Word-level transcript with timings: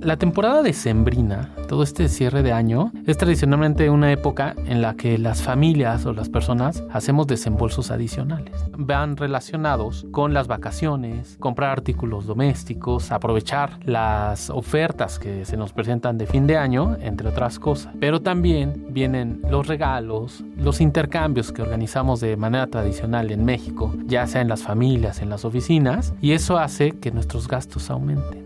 La 0.00 0.16
temporada 0.16 0.62
decembrina, 0.62 1.50
todo 1.68 1.82
este 1.82 2.08
cierre 2.08 2.42
de 2.42 2.52
año, 2.52 2.92
es 3.06 3.16
tradicionalmente 3.16 3.90
una 3.90 4.12
época 4.12 4.54
en 4.66 4.80
la 4.80 4.94
que 4.94 5.18
las 5.18 5.42
familias 5.42 6.06
o 6.06 6.12
las 6.12 6.28
personas 6.28 6.84
hacemos 6.90 7.26
desembolsos 7.26 7.90
adicionales. 7.90 8.54
Van 8.76 9.16
relacionados 9.16 10.06
con 10.12 10.32
las 10.32 10.46
vacaciones, 10.46 11.36
comprar 11.40 11.70
artículos 11.70 12.26
domésticos, 12.26 13.10
aprovechar 13.10 13.80
las 13.84 14.50
ofertas 14.50 15.18
que 15.18 15.44
se 15.44 15.56
nos 15.56 15.72
presentan 15.72 16.18
de 16.18 16.26
fin 16.26 16.46
de 16.46 16.56
año, 16.56 16.96
entre 17.00 17.28
otras 17.28 17.58
cosas. 17.58 17.92
Pero 17.98 18.22
también 18.22 18.86
vienen 18.90 19.40
los 19.50 19.66
regalos, 19.66 20.44
los 20.56 20.80
intercambios 20.80 21.50
que 21.50 21.62
organizamos 21.62 22.20
de 22.20 22.36
manera 22.36 22.68
tradicional 22.68 23.32
en 23.32 23.44
México, 23.44 23.92
ya 24.06 24.26
sea 24.26 24.40
en 24.40 24.48
las 24.48 24.62
familias, 24.62 25.20
en 25.20 25.30
las 25.30 25.44
oficinas, 25.44 26.14
y 26.20 26.32
eso 26.32 26.58
hace 26.58 26.92
que 26.92 27.10
nuestros 27.10 27.48
gastos 27.48 27.90
aumenten. 27.90 28.45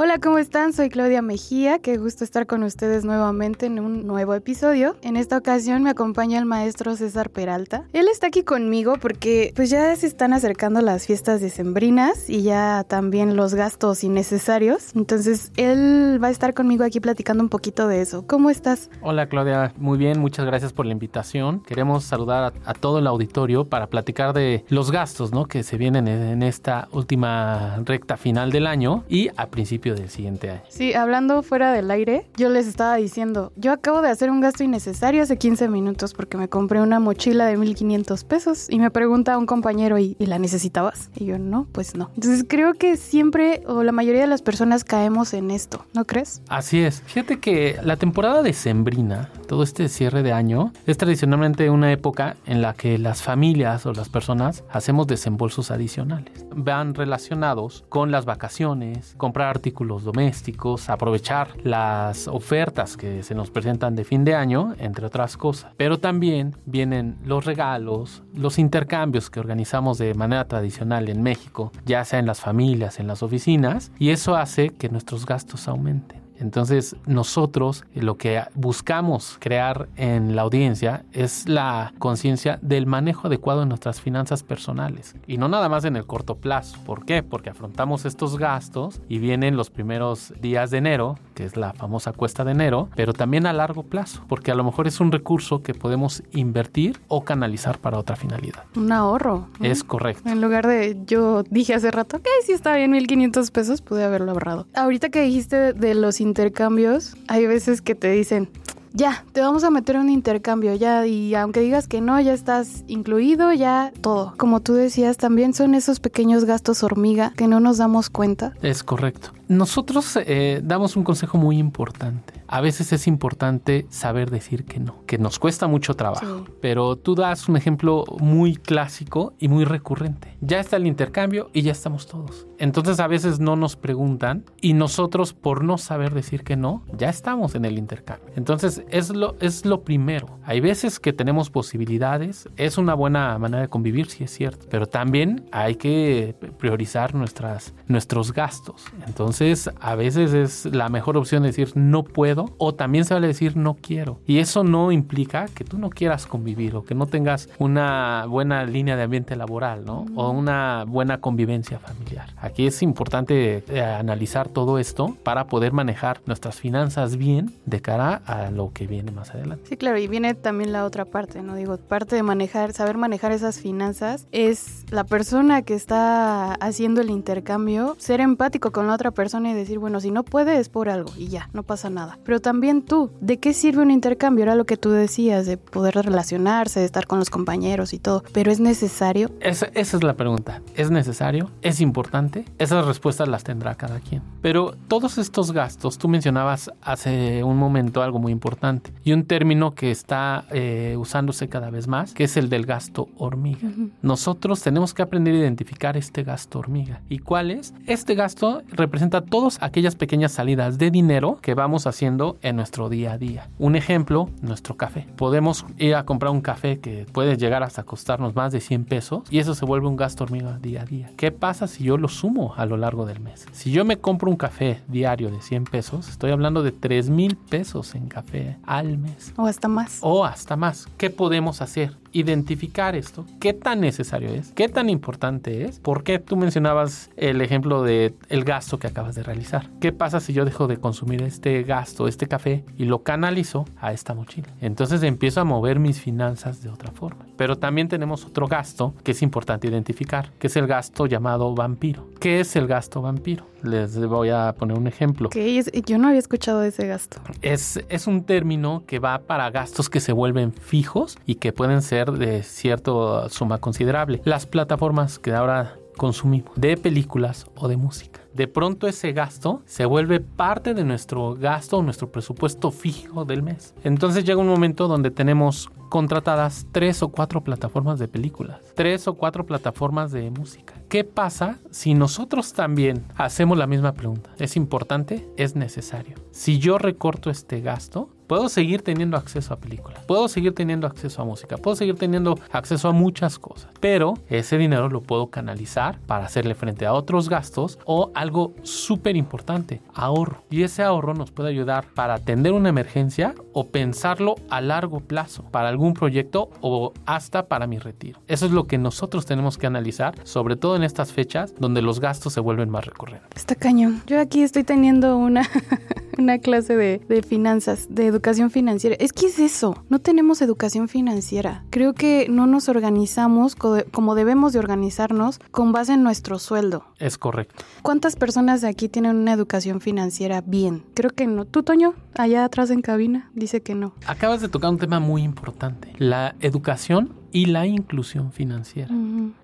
Hola, 0.00 0.20
¿cómo 0.20 0.38
están? 0.38 0.72
Soy 0.72 0.90
Claudia 0.90 1.22
Mejía, 1.22 1.80
qué 1.80 1.96
gusto 1.96 2.22
estar 2.22 2.46
con 2.46 2.62
ustedes 2.62 3.04
nuevamente 3.04 3.66
en 3.66 3.80
un 3.80 4.06
nuevo 4.06 4.32
episodio. 4.32 4.94
En 5.02 5.16
esta 5.16 5.36
ocasión 5.36 5.82
me 5.82 5.90
acompaña 5.90 6.38
el 6.38 6.44
maestro 6.44 6.94
César 6.94 7.30
Peralta. 7.30 7.82
Él 7.92 8.06
está 8.06 8.28
aquí 8.28 8.44
conmigo 8.44 8.94
porque 9.00 9.52
pues 9.56 9.70
ya 9.70 9.96
se 9.96 10.06
están 10.06 10.32
acercando 10.34 10.82
las 10.82 11.04
fiestas 11.04 11.40
decembrinas 11.40 12.30
y 12.30 12.42
ya 12.42 12.84
también 12.86 13.34
los 13.34 13.54
gastos 13.54 14.04
innecesarios. 14.04 14.94
Entonces 14.94 15.50
él 15.56 16.20
va 16.22 16.28
a 16.28 16.30
estar 16.30 16.54
conmigo 16.54 16.84
aquí 16.84 17.00
platicando 17.00 17.42
un 17.42 17.48
poquito 17.48 17.88
de 17.88 18.00
eso. 18.00 18.24
¿Cómo 18.24 18.50
estás? 18.50 18.90
Hola 19.02 19.28
Claudia, 19.28 19.72
muy 19.78 19.98
bien, 19.98 20.20
muchas 20.20 20.46
gracias 20.46 20.72
por 20.72 20.86
la 20.86 20.92
invitación. 20.92 21.58
Queremos 21.64 22.04
saludar 22.04 22.52
a, 22.64 22.74
todo 22.74 23.00
el 23.00 23.08
auditorio 23.08 23.64
para 23.64 23.88
platicar 23.88 24.32
de 24.32 24.64
los 24.68 24.92
gastos 24.92 25.32
¿no? 25.32 25.46
que 25.46 25.64
se 25.64 25.76
vienen 25.76 26.06
en, 26.06 26.22
en 26.22 26.42
esta 26.44 26.86
última 26.92 27.82
recta 27.84 28.16
final 28.16 28.52
del 28.52 28.68
año 28.68 29.02
y 29.08 29.30
a 29.36 29.48
principio 29.88 30.02
del 30.02 30.10
siguiente 30.10 30.50
año. 30.50 30.62
Sí, 30.68 30.94
hablando 30.94 31.42
fuera 31.42 31.72
del 31.72 31.90
aire, 31.90 32.26
yo 32.36 32.48
les 32.48 32.66
estaba 32.66 32.96
diciendo, 32.96 33.52
yo 33.56 33.72
acabo 33.72 34.02
de 34.02 34.08
hacer 34.08 34.30
un 34.30 34.40
gasto 34.40 34.64
innecesario 34.64 35.22
hace 35.22 35.36
15 35.38 35.68
minutos 35.68 36.14
porque 36.14 36.36
me 36.36 36.48
compré 36.48 36.80
una 36.80 37.00
mochila 37.00 37.46
de 37.46 37.56
1500 37.56 38.24
pesos 38.24 38.66
y 38.70 38.78
me 38.78 38.90
pregunta 38.90 39.38
un 39.38 39.46
compañero, 39.46 39.98
¿y, 39.98 40.16
¿y 40.18 40.26
la 40.26 40.38
necesitabas? 40.38 41.10
Y 41.14 41.26
yo, 41.26 41.38
no, 41.38 41.66
pues 41.72 41.94
no. 41.94 42.10
Entonces 42.14 42.44
creo 42.48 42.74
que 42.74 42.96
siempre 42.96 43.62
o 43.66 43.82
la 43.82 43.92
mayoría 43.92 44.22
de 44.22 44.26
las 44.26 44.42
personas 44.42 44.84
caemos 44.84 45.34
en 45.34 45.50
esto, 45.50 45.84
¿no 45.94 46.04
crees? 46.04 46.42
Así 46.48 46.80
es. 46.80 47.02
Fíjate 47.02 47.38
que 47.38 47.76
la 47.82 47.96
temporada 47.96 48.42
decembrina, 48.42 49.30
todo 49.46 49.62
este 49.62 49.88
cierre 49.88 50.22
de 50.22 50.32
año, 50.32 50.72
es 50.86 50.98
tradicionalmente 50.98 51.70
una 51.70 51.92
época 51.92 52.36
en 52.46 52.62
la 52.62 52.74
que 52.74 52.98
las 52.98 53.22
familias 53.22 53.86
o 53.86 53.92
las 53.92 54.08
personas 54.08 54.64
hacemos 54.70 55.06
desembolsos 55.06 55.70
adicionales. 55.70 56.46
Van 56.54 56.94
relacionados 56.94 57.84
con 57.88 58.10
las 58.10 58.24
vacaciones, 58.24 59.14
comprar 59.16 59.48
artículos 59.48 59.77
domésticos, 59.86 60.90
aprovechar 60.90 61.50
las 61.62 62.28
ofertas 62.28 62.96
que 62.96 63.22
se 63.22 63.34
nos 63.34 63.50
presentan 63.50 63.94
de 63.94 64.04
fin 64.04 64.24
de 64.24 64.34
año, 64.34 64.74
entre 64.78 65.06
otras 65.06 65.36
cosas. 65.36 65.72
Pero 65.76 65.98
también 65.98 66.56
vienen 66.66 67.16
los 67.24 67.44
regalos, 67.44 68.22
los 68.34 68.58
intercambios 68.58 69.30
que 69.30 69.40
organizamos 69.40 69.98
de 69.98 70.14
manera 70.14 70.46
tradicional 70.46 71.08
en 71.08 71.22
México, 71.22 71.72
ya 71.84 72.04
sea 72.04 72.18
en 72.18 72.26
las 72.26 72.40
familias, 72.40 72.98
en 73.00 73.06
las 73.06 73.22
oficinas, 73.22 73.92
y 73.98 74.10
eso 74.10 74.36
hace 74.36 74.70
que 74.70 74.88
nuestros 74.88 75.26
gastos 75.26 75.68
aumenten. 75.68 76.27
Entonces 76.38 76.96
nosotros 77.06 77.84
lo 77.94 78.16
que 78.16 78.42
buscamos 78.54 79.36
crear 79.40 79.88
en 79.96 80.36
la 80.36 80.42
audiencia 80.42 81.04
es 81.12 81.48
la 81.48 81.92
conciencia 81.98 82.58
del 82.62 82.86
manejo 82.86 83.26
adecuado 83.26 83.60
de 83.60 83.66
nuestras 83.66 84.00
finanzas 84.00 84.42
personales 84.42 85.14
y 85.26 85.38
no 85.38 85.48
nada 85.48 85.68
más 85.68 85.84
en 85.84 85.96
el 85.96 86.06
corto 86.06 86.36
plazo. 86.36 86.78
¿Por 86.84 87.04
qué? 87.04 87.22
Porque 87.22 87.50
afrontamos 87.50 88.04
estos 88.04 88.38
gastos 88.38 89.00
y 89.08 89.18
vienen 89.18 89.56
los 89.56 89.70
primeros 89.70 90.32
días 90.40 90.70
de 90.70 90.78
enero, 90.78 91.18
que 91.34 91.44
es 91.44 91.56
la 91.56 91.72
famosa 91.72 92.12
cuesta 92.12 92.44
de 92.44 92.52
enero, 92.52 92.88
pero 92.94 93.12
también 93.12 93.46
a 93.46 93.52
largo 93.52 93.82
plazo, 93.82 94.24
porque 94.28 94.50
a 94.50 94.54
lo 94.54 94.64
mejor 94.64 94.86
es 94.86 95.00
un 95.00 95.12
recurso 95.12 95.62
que 95.62 95.74
podemos 95.74 96.22
invertir 96.32 97.00
o 97.08 97.24
canalizar 97.24 97.78
para 97.78 97.98
otra 97.98 98.16
finalidad. 98.16 98.64
Un 98.76 98.92
ahorro. 98.92 99.48
Es 99.60 99.84
correcto. 99.84 100.28
En 100.28 100.40
lugar 100.40 100.66
de, 100.66 100.96
yo 101.06 101.42
dije 101.44 101.74
hace 101.74 101.90
rato, 101.90 102.20
que 102.20 102.30
si 102.44 102.52
estaba 102.52 102.76
bien 102.76 102.90
1500 102.90 103.50
pesos, 103.50 103.82
pude 103.82 104.04
haberlo 104.04 104.32
ahorrado. 104.32 104.66
Ahorita 104.74 105.08
que 105.08 105.22
dijiste 105.22 105.72
de 105.72 105.94
los 105.94 106.20
intercambios, 106.28 107.16
hay 107.26 107.46
veces 107.46 107.82
que 107.82 107.94
te 107.94 108.10
dicen, 108.10 108.48
ya, 108.92 109.24
te 109.32 109.40
vamos 109.40 109.64
a 109.64 109.70
meter 109.70 109.96
un 109.96 110.10
intercambio, 110.10 110.74
ya, 110.74 111.06
y 111.06 111.34
aunque 111.34 111.60
digas 111.60 111.88
que 111.88 112.00
no, 112.00 112.20
ya 112.20 112.32
estás 112.32 112.84
incluido, 112.86 113.52
ya 113.52 113.92
todo. 114.00 114.34
Como 114.36 114.60
tú 114.60 114.74
decías, 114.74 115.16
también 115.16 115.54
son 115.54 115.74
esos 115.74 116.00
pequeños 116.00 116.44
gastos 116.44 116.82
hormiga 116.82 117.32
que 117.36 117.48
no 117.48 117.60
nos 117.60 117.78
damos 117.78 118.10
cuenta. 118.10 118.54
Es 118.62 118.82
correcto. 118.82 119.37
Nosotros 119.48 120.18
eh, 120.24 120.60
damos 120.62 120.96
un 120.96 121.04
consejo 121.04 121.38
muy 121.38 121.58
importante. 121.58 122.34
A 122.46 122.60
veces 122.60 122.92
es 122.92 123.06
importante 123.06 123.86
saber 123.88 124.30
decir 124.30 124.64
que 124.64 124.78
no, 124.78 125.04
que 125.06 125.18
nos 125.18 125.38
cuesta 125.38 125.66
mucho 125.66 125.94
trabajo. 125.94 126.44
Sí. 126.46 126.52
Pero 126.60 126.96
tú 126.96 127.14
das 127.14 127.48
un 127.48 127.56
ejemplo 127.56 128.04
muy 128.20 128.56
clásico 128.56 129.34
y 129.38 129.48
muy 129.48 129.64
recurrente. 129.64 130.36
Ya 130.40 130.60
está 130.60 130.76
el 130.76 130.86
intercambio 130.86 131.50
y 131.52 131.62
ya 131.62 131.72
estamos 131.72 132.06
todos. 132.06 132.46
Entonces 132.58 133.00
a 133.00 133.06
veces 133.06 133.40
no 133.40 133.56
nos 133.56 133.76
preguntan 133.76 134.44
y 134.60 134.74
nosotros 134.74 135.32
por 135.32 135.64
no 135.64 135.78
saber 135.78 136.12
decir 136.12 136.44
que 136.44 136.56
no, 136.56 136.84
ya 136.96 137.08
estamos 137.08 137.54
en 137.54 137.64
el 137.64 137.78
intercambio. 137.78 138.32
Entonces 138.36 138.82
es 138.90 139.10
lo, 139.10 139.36
es 139.40 139.64
lo 139.64 139.82
primero. 139.82 140.38
Hay 140.44 140.60
veces 140.60 141.00
que 141.00 141.12
tenemos 141.12 141.50
posibilidades, 141.50 142.48
es 142.56 142.78
una 142.78 142.94
buena 142.94 143.38
manera 143.38 143.62
de 143.62 143.68
convivir, 143.68 144.10
sí 144.10 144.24
es 144.24 144.30
cierto, 144.30 144.66
pero 144.70 144.86
también 144.86 145.46
hay 145.52 145.76
que 145.76 146.34
priorizar 146.58 147.14
nuestras, 147.14 147.72
nuestros 147.86 148.32
gastos. 148.32 148.84
Entonces 149.06 149.70
a 149.80 149.94
veces 149.94 150.34
es 150.34 150.66
la 150.66 150.88
mejor 150.88 151.16
opción 151.16 151.42
decir 151.42 151.72
no 151.74 152.04
puedo 152.04 152.54
o 152.58 152.74
también 152.74 153.04
se 153.04 153.14
vale 153.14 153.26
decir 153.26 153.56
no 153.56 153.74
quiero. 153.74 154.20
Y 154.26 154.38
eso 154.38 154.64
no 154.64 154.92
implica 154.92 155.46
que 155.46 155.64
tú 155.64 155.78
no 155.78 155.90
quieras 155.90 156.26
convivir 156.26 156.76
o 156.76 156.84
que 156.84 156.94
no 156.94 157.06
tengas 157.06 157.48
una 157.58 158.26
buena 158.28 158.64
línea 158.64 158.96
de 158.96 159.04
ambiente 159.04 159.36
laboral, 159.36 159.84
¿no? 159.84 160.06
O 160.14 160.30
una 160.30 160.84
buena 160.86 161.20
convivencia 161.20 161.78
familiar. 161.78 162.34
Aquí 162.36 162.66
es 162.66 162.82
importante 162.82 163.64
eh, 163.68 163.82
analizar 163.82 164.48
todo 164.48 164.78
esto 164.78 165.16
para 165.22 165.46
poder 165.46 165.72
manejar 165.72 166.20
nuestras 166.26 166.56
finanzas 166.56 167.16
bien 167.16 167.52
de 167.66 167.80
cara 167.80 168.22
a 168.26 168.50
lo 168.50 168.72
que 168.72 168.86
viene 168.86 169.12
más 169.12 169.30
adelante. 169.30 169.68
Sí, 169.68 169.76
claro, 169.76 169.98
y 169.98 170.08
viene 170.08 170.34
también 170.34 170.72
la 170.72 170.84
otra 170.84 171.04
parte, 171.04 171.42
¿no? 171.42 171.54
Digo, 171.54 171.76
parte 171.76 172.16
de 172.16 172.22
manejar, 172.22 172.72
saber 172.72 172.96
manejar 172.96 173.32
esas 173.32 173.60
finanzas 173.60 174.26
es 174.32 174.84
la 174.90 175.04
persona 175.04 175.62
que 175.62 175.74
está 175.74 176.47
haciendo 176.54 177.00
el 177.00 177.10
intercambio, 177.10 177.96
ser 177.98 178.20
empático 178.20 178.70
con 178.72 178.86
la 178.86 178.94
otra 178.94 179.10
persona 179.10 179.50
y 179.50 179.54
decir, 179.54 179.78
bueno, 179.78 180.00
si 180.00 180.10
no 180.10 180.22
puede 180.22 180.58
es 180.58 180.68
por 180.68 180.88
algo 180.88 181.12
y 181.16 181.28
ya, 181.28 181.48
no 181.52 181.62
pasa 181.62 181.90
nada. 181.90 182.18
Pero 182.24 182.40
también 182.40 182.82
tú, 182.82 183.10
¿de 183.20 183.38
qué 183.38 183.52
sirve 183.52 183.82
un 183.82 183.90
intercambio? 183.90 184.44
Era 184.44 184.54
lo 184.54 184.64
que 184.64 184.76
tú 184.76 184.90
decías, 184.90 185.46
de 185.46 185.56
poder 185.56 185.94
relacionarse, 185.94 186.80
de 186.80 186.86
estar 186.86 187.06
con 187.06 187.18
los 187.18 187.30
compañeros 187.30 187.92
y 187.92 187.98
todo, 187.98 188.22
pero 188.32 188.50
es 188.50 188.60
necesario. 188.60 189.30
Esa, 189.40 189.66
esa 189.74 189.96
es 189.96 190.02
la 190.02 190.14
pregunta. 190.14 190.62
¿Es 190.74 190.90
necesario? 190.90 191.50
¿Es 191.62 191.80
importante? 191.80 192.44
Esas 192.58 192.86
respuestas 192.86 193.28
las 193.28 193.44
tendrá 193.44 193.74
cada 193.74 194.00
quien. 194.00 194.22
Pero 194.42 194.74
todos 194.88 195.18
estos 195.18 195.52
gastos, 195.52 195.98
tú 195.98 196.08
mencionabas 196.08 196.70
hace 196.82 197.42
un 197.44 197.56
momento 197.56 198.02
algo 198.02 198.18
muy 198.18 198.32
importante 198.32 198.92
y 199.04 199.12
un 199.12 199.24
término 199.24 199.74
que 199.74 199.90
está 199.90 200.46
eh, 200.50 200.96
usándose 200.98 201.48
cada 201.48 201.70
vez 201.70 201.88
más, 201.88 202.14
que 202.14 202.24
es 202.24 202.36
el 202.36 202.48
del 202.48 202.66
gasto 202.66 203.08
hormiga. 203.16 203.68
Ujú. 203.68 203.90
Nosotros 204.02 204.62
tenemos 204.62 204.94
que 204.94 205.02
aprender 205.02 205.34
a 205.34 205.38
identificar 205.38 205.96
este 205.96 206.22
gasto 206.22 206.37
hormiga. 206.54 207.00
¿Y 207.08 207.18
cuál 207.18 207.50
es? 207.50 207.74
Este 207.86 208.14
gasto 208.14 208.62
representa 208.68 209.20
todas 209.22 209.58
aquellas 209.62 209.96
pequeñas 209.96 210.32
salidas 210.32 210.78
de 210.78 210.90
dinero 210.90 211.38
que 211.42 211.54
vamos 211.54 211.86
haciendo 211.86 212.36
en 212.42 212.56
nuestro 212.56 212.88
día 212.88 213.12
a 213.12 213.18
día. 213.18 213.48
Un 213.58 213.76
ejemplo, 213.76 214.28
nuestro 214.42 214.76
café. 214.76 215.06
Podemos 215.16 215.64
ir 215.78 215.94
a 215.94 216.04
comprar 216.04 216.32
un 216.32 216.40
café 216.40 216.78
que 216.78 217.06
puede 217.12 217.36
llegar 217.36 217.62
hasta 217.62 217.82
costarnos 217.82 218.34
más 218.36 218.52
de 218.52 218.60
100 218.60 218.84
pesos 218.84 219.22
y 219.30 219.38
eso 219.38 219.54
se 219.54 219.64
vuelve 219.64 219.88
un 219.88 219.96
gasto 219.96 220.24
hormiga 220.24 220.58
día 220.58 220.82
a 220.82 220.84
día. 220.84 221.10
¿Qué 221.16 221.32
pasa 221.32 221.66
si 221.66 221.84
yo 221.84 221.96
lo 221.98 222.08
sumo 222.08 222.54
a 222.56 222.66
lo 222.66 222.76
largo 222.76 223.06
del 223.06 223.20
mes? 223.20 223.46
Si 223.52 223.70
yo 223.70 223.84
me 223.84 223.96
compro 223.98 224.30
un 224.30 224.36
café 224.36 224.80
diario 224.88 225.30
de 225.30 225.40
100 225.42 225.64
pesos, 225.64 226.08
estoy 226.08 226.30
hablando 226.30 226.62
de 226.62 226.72
3 226.72 227.10
mil 227.10 227.36
pesos 227.36 227.94
en 227.94 228.08
café 228.08 228.58
al 228.64 228.98
mes 228.98 229.32
O 229.36 229.46
hasta 229.46 229.68
más. 229.68 229.98
o 230.02 230.24
hasta 230.24 230.56
más. 230.56 230.86
¿Qué 230.96 231.10
podemos 231.10 231.62
hacer? 231.62 231.96
Identificar 232.12 232.96
esto, 232.96 233.24
qué 233.40 233.52
tan 233.52 233.80
necesario 233.80 234.30
es, 234.30 234.52
qué 234.52 234.68
tan 234.68 234.90
importante 234.90 235.64
es, 235.64 235.80
por 235.80 236.02
qué 236.02 236.18
tú 236.18 236.36
mencionabas 236.36 237.10
el 237.16 237.40
ejemplo 237.40 237.82
de 237.82 238.14
el 238.28 238.44
gasto 238.44 238.78
que 238.78 238.86
acabas 238.86 239.14
de 239.14 239.22
realizar. 239.22 239.68
¿Qué 239.80 239.92
pasa 239.92 240.20
si 240.20 240.32
yo 240.32 240.44
dejo 240.44 240.66
de 240.66 240.78
consumir 240.78 241.22
este 241.22 241.62
gasto, 241.62 242.08
este 242.08 242.26
café 242.26 242.64
y 242.76 242.84
lo 242.84 243.02
canalizo 243.02 243.64
a 243.80 243.92
esta 243.92 244.14
mochila? 244.14 244.48
Entonces 244.60 245.02
empiezo 245.02 245.40
a 245.40 245.44
mover 245.44 245.78
mis 245.78 246.00
finanzas 246.00 246.62
de 246.62 246.70
otra 246.70 246.92
forma. 246.92 247.26
Pero 247.36 247.56
también 247.56 247.88
tenemos 247.88 248.24
otro 248.24 248.46
gasto 248.46 248.94
que 249.04 249.12
es 249.12 249.22
importante 249.22 249.68
identificar, 249.68 250.32
que 250.38 250.48
es 250.48 250.56
el 250.56 250.66
gasto 250.66 251.06
llamado 251.06 251.54
vampiro. 251.54 252.08
¿Qué 252.20 252.40
es 252.40 252.56
el 252.56 252.66
gasto 252.66 253.02
vampiro? 253.02 253.46
Les 253.62 253.98
voy 254.06 254.30
a 254.30 254.54
poner 254.56 254.78
un 254.78 254.86
ejemplo. 254.86 255.30
Que 255.30 255.62
yo 255.84 255.98
no 255.98 256.08
había 256.08 256.20
escuchado 256.20 256.62
ese 256.62 256.86
gasto. 256.86 257.20
Es, 257.42 257.84
es 257.88 258.06
un 258.06 258.22
término 258.22 258.84
que 258.86 258.98
va 259.00 259.18
para 259.20 259.50
gastos 259.50 259.90
que 259.90 260.00
se 260.00 260.12
vuelven 260.12 260.52
fijos 260.52 261.18
y 261.26 261.36
que 261.36 261.52
pueden 261.52 261.82
ser 261.82 261.97
de 262.06 262.42
cierta 262.42 263.28
suma 263.28 263.58
considerable. 263.58 264.20
Las 264.24 264.46
plataformas 264.46 265.18
que 265.18 265.32
ahora 265.32 265.76
consumimos 265.98 266.52
de 266.56 266.78
películas 266.78 267.46
o 267.56 267.68
de 267.68 267.76
música. 267.76 268.20
De 268.32 268.46
pronto 268.46 268.86
ese 268.86 269.12
gasto 269.12 269.62
se 269.66 269.84
vuelve 269.84 270.20
parte 270.20 270.72
de 270.72 270.84
nuestro 270.84 271.34
gasto, 271.34 271.82
nuestro 271.82 272.10
presupuesto 272.10 272.70
fijo 272.70 273.24
del 273.24 273.42
mes. 273.42 273.74
Entonces 273.84 274.24
llega 274.24 274.40
un 274.40 274.46
momento 274.46 274.86
donde 274.86 275.10
tenemos 275.10 275.68
contratadas 275.88 276.66
tres 276.70 277.02
o 277.02 277.08
cuatro 277.08 277.42
plataformas 277.42 277.98
de 277.98 278.08
películas, 278.08 278.60
tres 278.74 279.08
o 279.08 279.14
cuatro 279.14 279.44
plataformas 279.44 280.12
de 280.12 280.30
música. 280.30 280.74
¿Qué 280.88 281.02
pasa 281.02 281.58
si 281.70 281.94
nosotros 281.94 282.52
también 282.52 283.04
hacemos 283.16 283.58
la 283.58 283.66
misma 283.66 283.92
pregunta? 283.92 284.30
¿Es 284.38 284.56
importante? 284.56 285.28
¿Es 285.36 285.56
necesario? 285.56 286.16
Si 286.30 286.58
yo 286.58 286.78
recorto 286.78 287.30
este 287.30 287.60
gasto, 287.60 288.10
puedo 288.28 288.48
seguir 288.48 288.82
teniendo 288.82 289.16
acceso 289.16 289.54
a 289.54 289.56
películas, 289.56 290.04
puedo 290.06 290.28
seguir 290.28 290.54
teniendo 290.54 290.86
acceso 290.86 291.22
a 291.22 291.24
música, 291.24 291.56
puedo 291.56 291.74
seguir 291.74 291.96
teniendo 291.96 292.38
acceso 292.52 292.88
a 292.88 292.92
muchas 292.92 293.38
cosas, 293.38 293.72
pero 293.80 294.14
ese 294.28 294.58
dinero 294.58 294.88
lo 294.88 295.00
puedo 295.00 295.28
canalizar 295.28 295.98
para 296.06 296.26
hacerle 296.26 296.54
frente 296.54 296.86
a 296.86 296.92
otros 296.92 297.28
gastos 297.28 297.78
o 297.84 298.12
algo 298.14 298.54
súper 298.62 299.16
importante, 299.16 299.80
ahorro. 299.94 300.44
Y 300.50 300.62
ese 300.62 300.82
ahorro 300.82 301.14
nos 301.14 301.30
puede 301.30 301.48
ayudar 301.48 301.86
para 301.94 302.14
atender 302.14 302.52
una 302.52 302.68
emergencia 302.68 303.34
o 303.52 303.68
pensarlo 303.68 304.36
a 304.50 304.60
largo 304.60 305.00
plazo, 305.00 305.44
para 305.50 305.68
algún 305.68 305.94
proyecto 305.94 306.50
o 306.60 306.92
hasta 307.06 307.48
para 307.48 307.66
mi 307.66 307.78
retiro. 307.78 308.20
Eso 308.28 308.46
es 308.46 308.52
lo 308.52 308.66
que 308.66 308.78
nosotros 308.78 309.24
tenemos 309.26 309.56
que 309.56 309.66
analizar, 309.66 310.14
sobre 310.24 310.56
todo 310.56 310.76
en 310.76 310.82
estas 310.82 311.12
fechas 311.12 311.54
donde 311.58 311.82
los 311.82 311.98
gastos 311.98 312.34
se 312.34 312.40
vuelven 312.40 312.68
más 312.68 312.84
recurrentes. 312.84 313.30
Está 313.34 313.54
cañón. 313.54 314.02
Yo 314.06 314.20
aquí 314.20 314.42
estoy 314.42 314.64
teniendo 314.64 315.16
una... 315.16 315.48
una 316.18 316.38
clase 316.38 316.76
de, 316.76 317.00
de, 317.08 317.22
finanzas, 317.22 317.86
de 317.90 318.06
educación 318.06 318.50
financiera. 318.50 318.96
Es 318.98 319.12
que 319.12 319.26
es 319.26 319.38
eso, 319.38 319.84
no 319.88 319.98
tenemos 319.98 320.42
educación 320.42 320.88
financiera. 320.88 321.64
Creo 321.70 321.94
que 321.94 322.26
no 322.28 322.46
nos 322.46 322.68
organizamos 322.68 323.54
como 323.54 324.14
debemos 324.14 324.52
de 324.52 324.58
organizarnos 324.58 325.40
con 325.50 325.72
base 325.72 325.94
en 325.94 326.02
nuestro 326.02 326.38
sueldo. 326.38 326.84
Es 326.98 327.18
correcto. 327.18 327.64
¿Cuántas 327.82 328.16
personas 328.16 328.60
de 328.60 328.68
aquí 328.68 328.88
tienen 328.88 329.16
una 329.16 329.32
educación 329.32 329.80
financiera 329.80 330.40
bien? 330.40 330.84
Creo 330.94 331.10
que 331.10 331.26
no. 331.26 331.44
¿Tú, 331.44 331.62
Toño? 331.62 331.94
Allá 332.14 332.44
atrás 332.44 332.70
en 332.70 332.82
cabina, 332.82 333.30
dice 333.34 333.62
que 333.62 333.74
no. 333.74 333.94
Acabas 334.06 334.40
de 334.40 334.48
tocar 334.48 334.70
un 334.70 334.78
tema 334.78 335.00
muy 335.00 335.22
importante. 335.22 335.92
La 335.98 336.34
educación 336.40 337.14
y 337.32 337.46
la 337.46 337.66
inclusión 337.66 338.32
financiera. 338.32 338.94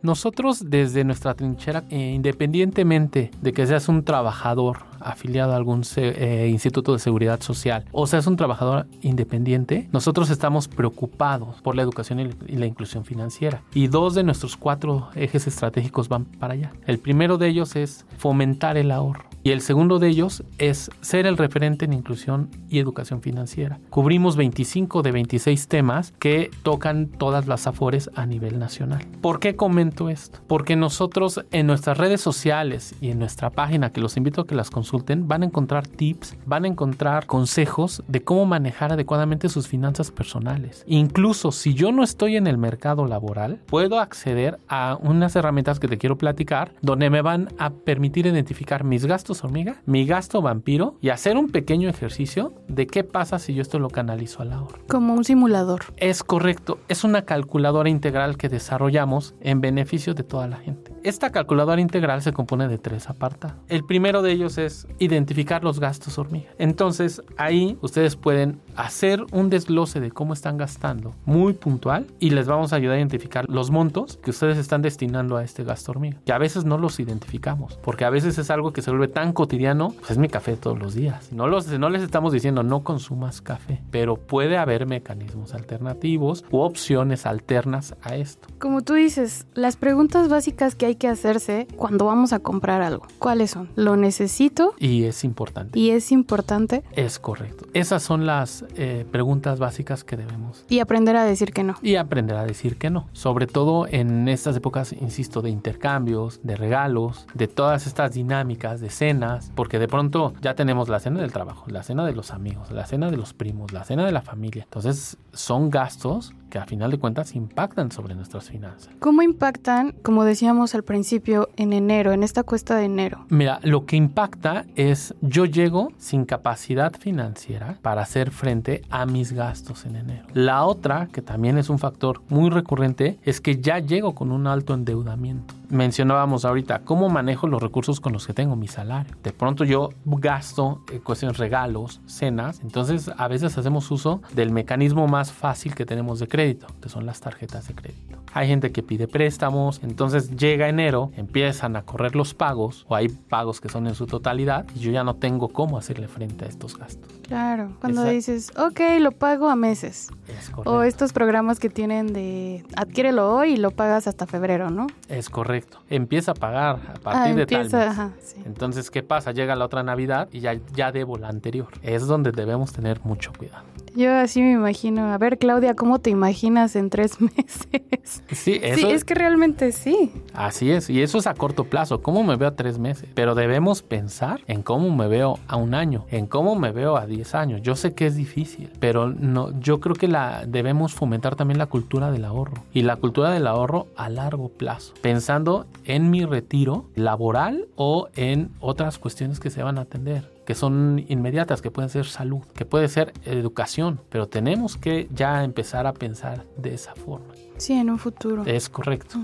Nosotros 0.03 0.65
desde 0.71 1.05
nuestra 1.05 1.35
trinchera, 1.35 1.85
eh, 1.91 2.13
independientemente 2.15 3.31
de 3.41 3.53
que 3.53 3.67
seas 3.67 3.89
un 3.89 4.05
trabajador 4.05 4.79
afiliado 5.01 5.53
a 5.53 5.57
algún 5.57 5.83
eh, 5.97 6.49
instituto 6.51 6.93
de 6.93 6.99
seguridad 6.99 7.41
social 7.41 7.85
o 7.93 8.07
seas 8.07 8.27
un 8.27 8.37
trabajador 8.37 8.87
independiente, 9.03 9.89
nosotros 9.93 10.31
estamos 10.31 10.69
preocupados 10.69 11.61
por 11.63 11.77
la 11.77 11.83
educación 11.83 12.21
y 12.21 12.57
la 12.57 12.67
inclusión 12.67 13.05
financiera. 13.05 13.63
Y 13.75 13.89
dos 13.89 14.15
de 14.15 14.23
nuestros 14.23 14.57
cuatro 14.57 15.09
ejes 15.15 15.47
estratégicos 15.47 16.09
van 16.09 16.25
para 16.25 16.55
allá. 16.55 16.73
El 16.87 16.99
primero 16.99 17.39
de 17.39 17.49
ellos 17.49 17.77
es 17.77 18.07
fomentar 18.17 18.77
el 18.77 18.91
ahorro. 18.91 19.34
Y 19.46 19.50
el 19.50 19.61
segundo 19.61 19.99
de 19.99 20.08
ellos 20.08 20.43
es 20.56 20.91
ser 21.02 21.26
el 21.26 21.37
referente 21.37 21.85
en 21.85 21.93
inclusión 21.93 22.49
y 22.70 22.79
educación 22.79 23.20
financiera. 23.20 23.79
Cubrimos 23.91 24.37
25 24.37 25.02
de 25.02 25.12
26 25.12 25.69
temas 25.69 26.14
que 26.19 26.50
tocan 26.62 27.08
todas 27.08 27.46
las 27.46 27.67
afores 27.67 28.08
a 28.14 28.25
nivel 28.25 28.58
nacional. 28.58 29.05
¿Por 29.20 29.41
qué 29.41 29.55
comento 29.55 30.08
esto? 30.08 30.38
Porque 30.46 30.76
nosotros 30.76 31.44
en 31.50 31.67
nuestras 31.67 31.99
redes 31.99 32.23
sociales 32.23 32.94
y 33.02 33.11
en 33.11 33.19
nuestra 33.19 33.50
página, 33.50 33.93
que 33.93 34.00
los 34.00 34.17
invito 34.17 34.41
a 34.41 34.46
que 34.46 34.55
las 34.55 34.70
consulten, 34.70 35.29
van 35.29 35.43
a 35.43 35.47
encontrar 35.47 35.87
tips, 35.87 36.38
van 36.47 36.64
a 36.64 36.69
encontrar 36.69 37.26
consejos 37.26 38.02
de 38.08 38.25
cómo 38.25 38.47
manejar 38.47 38.94
adecuadamente 38.94 39.50
sus 39.50 39.69
finanzas 39.69 40.11
personales. 40.11 40.85
Incluso 40.87 41.52
si 41.52 41.75
yo 41.75 41.93
no 41.93 42.02
estoy 42.02 42.37
en 42.37 42.47
el 42.47 42.56
mercado 42.56 43.06
laboral, 43.06 43.61
puedo 43.67 44.00
acceder 44.00 44.58
a 44.69 44.97
unas 45.02 45.37
herramientas 45.37 45.81
que 45.81 45.88
te 45.88 45.99
quiero 45.99 46.17
platicar 46.17 46.73
donde 46.81 47.11
me 47.11 47.20
van 47.20 47.50
a 47.58 47.69
permitir 47.69 48.25
identificar 48.25 48.85
mis 48.85 49.05
gastos 49.05 49.34
hormiga, 49.43 49.83
mi 49.87 50.07
gasto 50.07 50.43
vampiro 50.43 50.97
y 51.01 51.09
hacer 51.09 51.37
un 51.37 51.51
pequeño 51.51 51.89
ejercicio 51.89 52.53
de 52.69 52.87
qué 52.87 53.03
pasa 53.03 53.39
si 53.39 53.55
yo 53.55 53.63
esto 53.63 53.79
lo 53.79 53.89
canalizo 53.89 54.43
al 54.43 54.53
ahorro. 54.53 54.79
Como 54.89 55.15
un 55.15 55.25
simulador. 55.25 55.83
Es 55.97 56.23
correcto, 56.23 56.79
es 56.89 57.05
una 57.05 57.23
calculadora 57.23 57.89
integral 57.89 58.37
que 58.37 58.49
desarrollamos 58.49 59.35
en 59.41 59.61
beneficio 59.61 60.15
de 60.15 60.23
toda 60.23 60.47
la 60.47 60.59
gente. 60.59 60.93
Esta 61.03 61.31
calculadora 61.31 61.81
integral 61.81 62.23
se 62.23 62.33
compone 62.33 62.69
de 62.69 62.79
tres 62.79 63.09
apartados. 63.09 63.57
El 63.69 63.85
primero 63.85 64.23
de 64.23 64.33
ellos 64.33 64.59
es 64.59 64.87
identificar 64.99 65.65
los 65.65 65.81
gastos 65.81 66.19
hormiga. 66.19 66.51
Entonces 66.59 67.23
ahí 67.37 67.79
ustedes 67.81 68.17
pueden 68.17 68.61
hacer 68.76 69.25
un 69.32 69.50
desglose 69.50 70.00
de 70.00 70.11
cómo 70.11 70.32
están 70.32 70.56
gastando 70.56 71.15
muy 71.25 71.53
puntual 71.53 72.06
y 72.19 72.31
les 72.31 72.47
vamos 72.47 72.73
a 72.73 72.76
ayudar 72.76 72.97
a 72.97 72.99
identificar 72.99 73.47
los 73.49 73.71
montos 73.71 74.19
que 74.23 74.31
ustedes 74.31 74.59
están 74.59 74.82
destinando 74.82 75.37
a 75.37 75.44
este 75.44 75.65
gasto 75.65 75.93
hormiga. 75.93 76.19
Que 76.25 76.32
a 76.32 76.38
veces 76.38 76.65
no 76.65 76.79
los 76.79 77.00
identificamos 77.00 77.79
porque 77.82 78.05
a 78.05 78.11
veces 78.11 78.38
es 78.38 78.50
algo 78.50 78.73
que 78.73 78.82
se 78.82 78.91
vuelve 78.91 79.09
tan 79.09 79.32
cotidiano, 79.32 79.94
pues 79.99 80.12
es 80.12 80.19
mi 80.19 80.29
café 80.29 80.56
todos 80.56 80.79
los 80.79 80.94
días. 80.94 81.32
No, 81.32 81.47
los, 81.47 81.67
no 81.67 81.91
les 81.91 82.03
estamos 82.03 82.32
diciendo 82.32 82.62
no 82.62 82.82
consumas 82.82 83.41
café, 83.41 83.82
pero 83.91 84.17
puede 84.17 84.56
haber 84.56 84.87
mecanismos 84.87 85.55
alternativos 85.55 86.44
u 86.50 86.59
opciones 86.59 87.26
alternas 87.26 87.94
a 88.03 88.17
esto. 88.17 88.49
Como 88.59 88.82
tú 88.82 88.94
dices, 88.94 89.47
las 89.55 89.76
preguntas 89.76 90.29
básicas 90.29 90.75
que 90.75 90.87
hay 90.87 90.97
que 90.97 91.09
hacerse 91.09 91.67
cuando 91.76 92.06
vamos 92.06 92.32
a 92.32 92.38
comprar 92.38 92.82
algo. 92.82 93.06
¿Cuáles 93.19 93.50
son? 93.50 93.69
¿Lo 93.76 93.97
necesito? 93.97 94.75
Y 94.79 95.05
es 95.05 95.25
importante. 95.25 95.79
¿Y 95.79 95.91
es 95.91 96.12
importante? 96.12 96.82
Es 96.93 97.19
correcto. 97.19 97.67
Esas 97.75 98.03
son 98.03 98.26
las 98.26 98.63
eh, 98.76 99.05
preguntas 99.11 99.58
básicas 99.58 100.05
que 100.05 100.16
debemos. 100.16 100.64
Y 100.69 100.81
aprender 100.81 101.16
a 101.16 101.25
decir 101.25 101.52
que 101.52 101.62
no. 101.62 101.75
Y 101.82 101.96
aprender 101.96 102.37
a 102.37 102.44
decir 102.44 102.76
que 102.76 102.90
no. 102.90 103.08
Sobre 103.12 103.46
todo 103.46 103.87
en 103.88 104.28
estas 104.28 104.56
épocas, 104.56 104.93
insisto, 104.93 105.43
de 105.43 105.50
intercambios, 105.50 106.40
de 106.43 106.56
regalos, 106.56 107.26
de 107.34 107.49
todas 107.49 107.87
estas 107.87 108.14
dinámicas, 108.14 108.81
de 108.81 108.90
cenas, 108.90 109.50
porque 109.55 109.78
de 109.78 109.88
pronto 109.88 110.34
ya 110.40 110.55
tenemos 110.55 110.88
la 110.88 111.00
cena 111.00 111.20
del 111.20 111.33
trabajo, 111.33 111.64
la 111.68 111.83
cena 111.83 112.04
de 112.06 112.12
los 112.12 112.30
amigos, 112.30 112.71
la 112.71 112.87
cena 112.87 113.11
de 113.11 113.16
los 113.16 113.33
primos, 113.33 113.73
la 113.73 113.85
cena 113.85 114.04
de 114.04 114.12
la 114.12 114.23
familia. 114.23 114.64
Entonces 114.64 115.16
son 115.33 115.71
gastos 115.71 116.33
que 116.51 116.59
a 116.59 116.67
final 116.67 116.91
de 116.91 116.99
cuentas 116.99 117.35
impactan 117.35 117.91
sobre 117.91 118.15
nuestras 118.15 118.49
finanzas. 118.49 118.91
¿Cómo 118.99 119.23
impactan, 119.23 119.93
como 120.03 120.25
decíamos 120.25 120.75
al 120.75 120.85
principio, 120.85 121.49
en 121.57 121.73
enero, 121.73 122.13
en 122.13 122.23
esta 122.23 122.43
cuesta 122.43 122.77
de 122.77 122.85
enero? 122.85 123.27
Mira, 123.29 123.61
lo 123.63 123.87
que 123.87 123.97
impacta 123.97 124.65
es 124.77 125.15
yo 125.21 125.45
llego 125.45 125.93
sin 125.99 126.25
capacidad 126.25 126.93
financiera 126.95 127.79
para 127.83 128.03
hacer 128.03 128.31
frente 128.31 128.83
a 128.91 129.07
mis 129.07 129.33
gastos 129.33 129.85
en 129.87 129.97
enero. 129.97 130.27
La 130.33 130.65
otra, 130.65 131.09
que 131.13 131.23
también 131.23 131.59
es 131.59 131.71
un 131.71 131.79
factor 131.79 132.23
muy 132.29 132.51
recurrente, 132.51 133.19
es 133.23 133.41
que 133.41 133.61
ya 133.61 133.79
llego 133.79 134.15
con 134.15 134.33
un 134.33 134.47
alto 134.47 134.75
endeudamiento. 134.75 135.55
Mencionábamos 135.75 136.45
ahorita 136.45 136.83
cómo 136.85 137.09
manejo 137.09 137.49
los 137.49 137.61
recursos 137.61 137.99
con 137.99 138.12
los 138.12 138.28
que 138.28 138.33
tengo 138.33 138.54
mi 138.54 138.69
salario. 138.69 139.12
De 139.25 139.33
pronto 139.33 139.64
yo 139.64 139.90
gasto 140.04 140.85
en 140.93 141.00
cuestiones 141.00 141.37
regalos, 141.37 142.00
cenas, 142.07 142.61
entonces 142.61 143.11
a 143.19 143.26
veces 143.26 143.59
hacemos 143.59 143.90
uso 143.90 144.23
del 144.35 144.52
mecanismo 144.52 145.09
más 145.09 145.33
fácil 145.33 145.75
que 145.75 145.85
tenemos 145.85 146.21
de 146.21 146.28
crédito 146.28 146.69
que 146.81 146.88
son 146.88 147.07
las 147.07 147.21
tarjetas 147.21 147.66
de 147.66 147.75
crédito. 147.75 148.19
Hay 148.35 148.47
gente 148.47 148.71
que 148.71 148.85
pide 148.85 149.09
préstamos, 149.09 149.81
entonces 149.83 150.37
llega 150.37 150.69
enero, 150.69 151.11
empiezan 151.16 151.75
a 151.75 151.83
correr 151.83 152.14
los 152.14 152.35
pagos 152.35 152.87
o 152.88 152.95
hay 152.95 153.09
pagos 153.09 153.61
que 153.61 153.69
son 153.69 153.88
en 153.88 153.97
su 153.97 154.07
totalidad 154.07 154.66
y 154.76 154.78
yo 154.78 154.93
ya 154.93 155.02
no 155.02 155.16
tengo 155.16 155.49
cómo 155.49 155.76
hacerle 155.76 156.07
frente 156.07 156.45
a 156.45 156.49
estos 156.49 156.78
gastos. 156.78 157.11
Claro, 157.26 157.73
cuando 157.81 158.04
dices, 158.04 158.52
ok, 158.57 158.81
lo 159.00 159.12
pago 159.12 159.49
a 159.49 159.57
meses. 159.57 160.11
Es 160.28 160.50
o 160.57 160.83
estos 160.83 161.12
programas 161.12 161.59
que 161.59 161.69
tienen 161.69 162.12
de 162.12 162.64
adquiérelo 162.76 163.35
hoy 163.35 163.52
y 163.52 163.57
lo 163.57 163.71
pagas 163.71 164.07
hasta 164.07 164.26
febrero, 164.26 164.71
¿no? 164.71 164.87
Es 165.09 165.31
correcto. 165.31 165.78
Empieza 165.90 166.33
a 166.33 166.35
pagar 166.35 166.78
a 166.88 166.95
partir 167.00 167.33
ah, 167.33 167.35
de 167.35 167.47
tal 167.47 167.71
mes. 167.71 168.37
Entonces, 168.45 168.90
¿qué 168.90 169.02
pasa? 169.02 169.33
Llega 169.33 169.57
la 169.57 169.64
otra 169.64 169.83
Navidad 169.83 170.28
y 170.33 170.40
ya, 170.40 170.54
ya 170.75 170.93
debo 170.93 171.19
la 171.19 171.28
anterior. 171.28 171.69
Es 171.83 172.07
donde 172.07 172.33
debemos 172.33 172.73
tener 172.73 173.00
mucho 173.04 173.33
cuidado. 173.37 173.64
Yo 173.97 174.13
así 174.13 174.43
me 174.43 174.53
imagino. 174.53 175.13
A 175.13 175.19
ver, 175.19 175.39
Claudia, 175.39 175.75
¿cómo 175.75 176.01
te 176.01 176.11
imaginas 176.11 176.75
en 176.75 176.91
tres 176.91 177.21
meses? 177.21 178.23
Sí, 178.33 178.59
eso, 178.61 178.81
Sí, 178.81 178.93
es 178.93 179.05
que 179.05 179.15
realmente 179.15 179.71
sí. 179.73 180.11
Así 180.33 180.71
es, 180.71 180.91
y 180.91 181.01
eso 181.03 181.19
es 181.19 181.27
a 181.27 181.35
corto 181.35 181.65
plazo. 181.65 182.03
¿Cómo 182.03 182.25
me 182.25 182.37
veo 182.37 182.49
a 182.49 182.57
tres 182.57 182.79
meses? 182.79 183.09
Pero 183.15 183.35
debemos 183.35 183.83
pensar 183.83 184.41
en 184.49 184.63
cómo 184.63 184.95
me 184.95 185.07
veo 185.07 185.39
a 185.47 185.57
un 185.57 185.75
año, 185.75 186.07
en 186.11 186.27
cómo 186.27 186.57
me 186.57 186.73
veo 186.73 186.97
a 186.97 187.07
diez 187.07 187.35
años. 187.35 187.63
Yo 187.63 187.77
sé 187.77 187.95
que 187.95 188.07
es 188.07 188.17
difícil, 188.17 188.71
pero 188.81 189.11
no, 189.11 189.59
yo 189.61 189.79
creo 189.79 189.95
que 189.95 190.09
la 190.09 190.45
debemos 190.47 190.93
fomentar 190.93 191.37
también 191.37 191.59
la 191.59 191.67
cultura 191.67 192.11
del 192.11 192.25
ahorro 192.25 192.65
y 192.73 192.83
la 192.83 192.97
cultura 192.97 193.31
del 193.31 193.47
ahorro 193.47 193.87
a 193.97 194.09
largo 194.09 194.49
plazo, 194.49 194.95
pensando 195.03 195.67
en 195.85 196.11
mi 196.11 196.25
retiro 196.25 196.87
laboral 196.97 197.69
o 197.77 198.09
en 198.17 198.51
otras 198.61 198.99
cuestiones 198.99 199.39
que 199.39 199.51
se 199.51 199.63
van 199.63 199.79
a 199.79 199.83
atender 199.83 200.34
que 200.45 200.55
son 200.55 201.05
inmediatas, 201.09 201.63
que 201.63 201.71
pueden 201.71 201.91
ser 201.91 202.07
salud, 202.07 202.43
que 202.55 202.65
puede 202.65 202.89
ser 202.89 203.13
educación, 203.25 204.01
pero 204.11 204.29
tenemos 204.29 204.77
que 204.77 205.09
ya 205.13 205.45
empezar 205.45 205.87
a 205.87 205.93
pensar 205.93 206.45
de 206.57 206.75
esa 206.75 206.95
forma. 206.95 207.35
Sí, 207.57 207.73
en 207.73 207.91
un 207.91 207.99
futuro. 207.99 208.45
Es 208.45 208.69
correcto. 208.69 209.19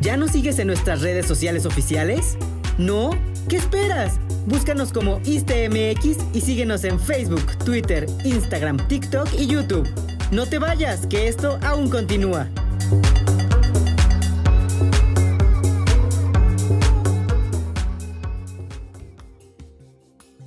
¿Ya 0.00 0.18
nos 0.18 0.32
sigues 0.32 0.58
en 0.58 0.66
nuestras 0.66 1.00
redes 1.00 1.26
sociales 1.26 1.64
oficiales? 1.64 2.36
¿No? 2.76 3.10
¿Qué 3.48 3.56
esperas? 3.56 4.20
Búscanos 4.46 4.92
como 4.92 5.18
ISTMX 5.24 6.18
y 6.34 6.40
síguenos 6.42 6.84
en 6.84 7.00
Facebook, 7.00 7.56
Twitter, 7.64 8.06
Instagram, 8.22 8.76
TikTok 8.86 9.28
y 9.38 9.46
YouTube. 9.46 9.88
No 10.34 10.46
te 10.46 10.58
vayas, 10.58 11.06
que 11.06 11.28
esto 11.28 11.58
aún 11.62 11.88
continúa. 11.88 12.48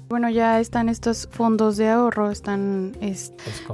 Bueno, 0.09 0.29
ya 0.29 0.61
están 0.61 0.87
estos 0.87 1.27
fondos 1.29 1.75
de 1.75 1.89
ahorro, 1.89 2.31
están 2.31 2.95
es- 3.01 3.33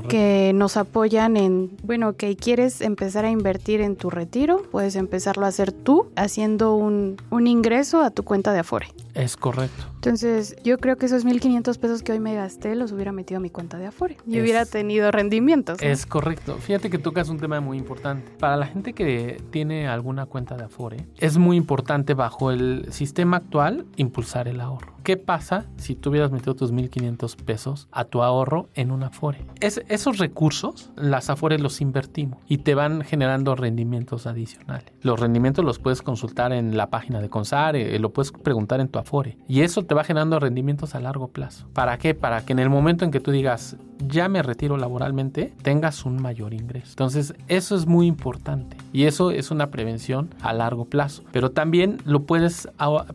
que 0.09 0.51
nos 0.55 0.77
apoyan 0.77 1.37
en, 1.37 1.77
bueno, 1.83 2.13
que 2.13 2.35
quieres 2.35 2.81
empezar 2.81 3.23
a 3.25 3.29
invertir 3.29 3.81
en 3.81 3.95
tu 3.95 4.09
retiro, 4.09 4.63
puedes 4.71 4.95
empezarlo 4.95 5.45
a 5.45 5.49
hacer 5.49 5.71
tú 5.71 6.07
haciendo 6.15 6.75
un, 6.75 7.17
un 7.29 7.45
ingreso 7.45 8.01
a 8.01 8.09
tu 8.09 8.23
cuenta 8.23 8.51
de 8.51 8.59
Afore. 8.59 8.87
Es 9.13 9.37
correcto. 9.37 9.83
Entonces, 9.95 10.55
yo 10.63 10.77
creo 10.77 10.97
que 10.97 11.05
esos 11.05 11.25
1.500 11.25 11.77
pesos 11.77 12.01
que 12.03 12.11
hoy 12.11 12.19
me 12.19 12.33
gasté 12.35 12.75
los 12.75 12.91
hubiera 12.91 13.11
metido 13.11 13.37
a 13.37 13.41
mi 13.41 13.49
cuenta 13.49 13.77
de 13.77 13.85
Afore 13.85 14.17
y 14.27 14.37
Es- 14.37 14.41
hubiera 14.43 14.65
tenido 14.65 15.11
rendimientos. 15.11 15.81
¿no? 15.81 15.87
Es 15.87 16.05
correcto. 16.05 16.55
Fíjate 16.57 16.89
que 16.89 16.97
tocas 16.97 17.29
un 17.29 17.37
tema 17.39 17.61
muy 17.61 17.77
importante. 17.77 18.31
Para 18.39 18.57
la 18.57 18.65
gente 18.65 18.93
que 18.93 19.41
tiene 19.51 19.87
alguna 19.87 20.25
cuenta 20.25 20.55
de 20.57 20.63
Afore, 20.65 21.05
es 21.17 21.37
muy 21.37 21.57
importante 21.57 22.13
bajo 22.15 22.51
el 22.51 22.87
sistema 22.91 23.37
actual 23.37 23.85
impulsar 23.97 24.47
el 24.47 24.59
ahorro. 24.61 24.93
¿Qué 25.03 25.17
pasa 25.17 25.65
si 25.75 25.95
tú 25.95 26.09
hubieras 26.11 26.31
metido 26.31 26.55
tus 26.55 26.71
1.500 26.71 27.35
pesos 27.35 27.89
a 27.91 28.05
tu 28.05 28.23
ahorro 28.23 28.69
en 28.73 28.89
un 28.89 29.03
Afore? 29.03 29.45
Es, 29.59 29.81
esos 29.89 30.17
recursos, 30.17 30.91
las 30.95 31.29
Afores 31.29 31.59
los 31.61 31.81
invertimos 31.81 32.39
y 32.47 32.59
te 32.59 32.73
van 32.73 33.01
generando 33.03 33.55
rendimientos 33.55 34.27
adicionales. 34.27 34.91
Los 35.01 35.19
rendimientos 35.19 35.63
los 35.65 35.77
puedes 35.79 36.01
consultar 36.01 36.53
en 36.53 36.77
la 36.77 36.89
página 36.89 37.19
de 37.21 37.29
Consar, 37.29 37.75
eh, 37.75 37.99
lo 37.99 38.11
puedes 38.11 38.31
preguntar 38.31 38.79
en 38.79 38.87
tu 38.87 38.99
Afore. 39.03 39.37
Y 39.47 39.61
eso 39.61 39.83
te 39.83 39.95
va 39.95 40.03
generando 40.03 40.39
rendimientos 40.39 40.95
a 40.95 40.99
largo 40.99 41.27
plazo. 41.27 41.67
¿Para 41.73 41.97
qué? 41.97 42.15
Para 42.15 42.43
que 42.43 42.53
en 42.53 42.59
el 42.59 42.69
momento 42.69 43.05
en 43.05 43.11
que 43.11 43.19
tú 43.19 43.31
digas, 43.31 43.77
ya 44.07 44.27
me 44.27 44.41
retiro 44.41 44.77
laboralmente, 44.77 45.53
tengas 45.61 46.05
un 46.05 46.21
mayor 46.21 46.53
ingreso. 46.53 46.89
Entonces, 46.89 47.33
eso 47.47 47.75
es 47.75 47.85
muy 47.85 48.07
importante. 48.07 48.77
Y 48.91 49.05
eso 49.05 49.31
es 49.31 49.51
una 49.51 49.71
prevención 49.71 50.29
a 50.41 50.53
largo 50.53 50.85
plazo. 50.85 51.23
Pero 51.31 51.51
también 51.51 51.97
lo 52.05 52.23
puedes 52.23 52.67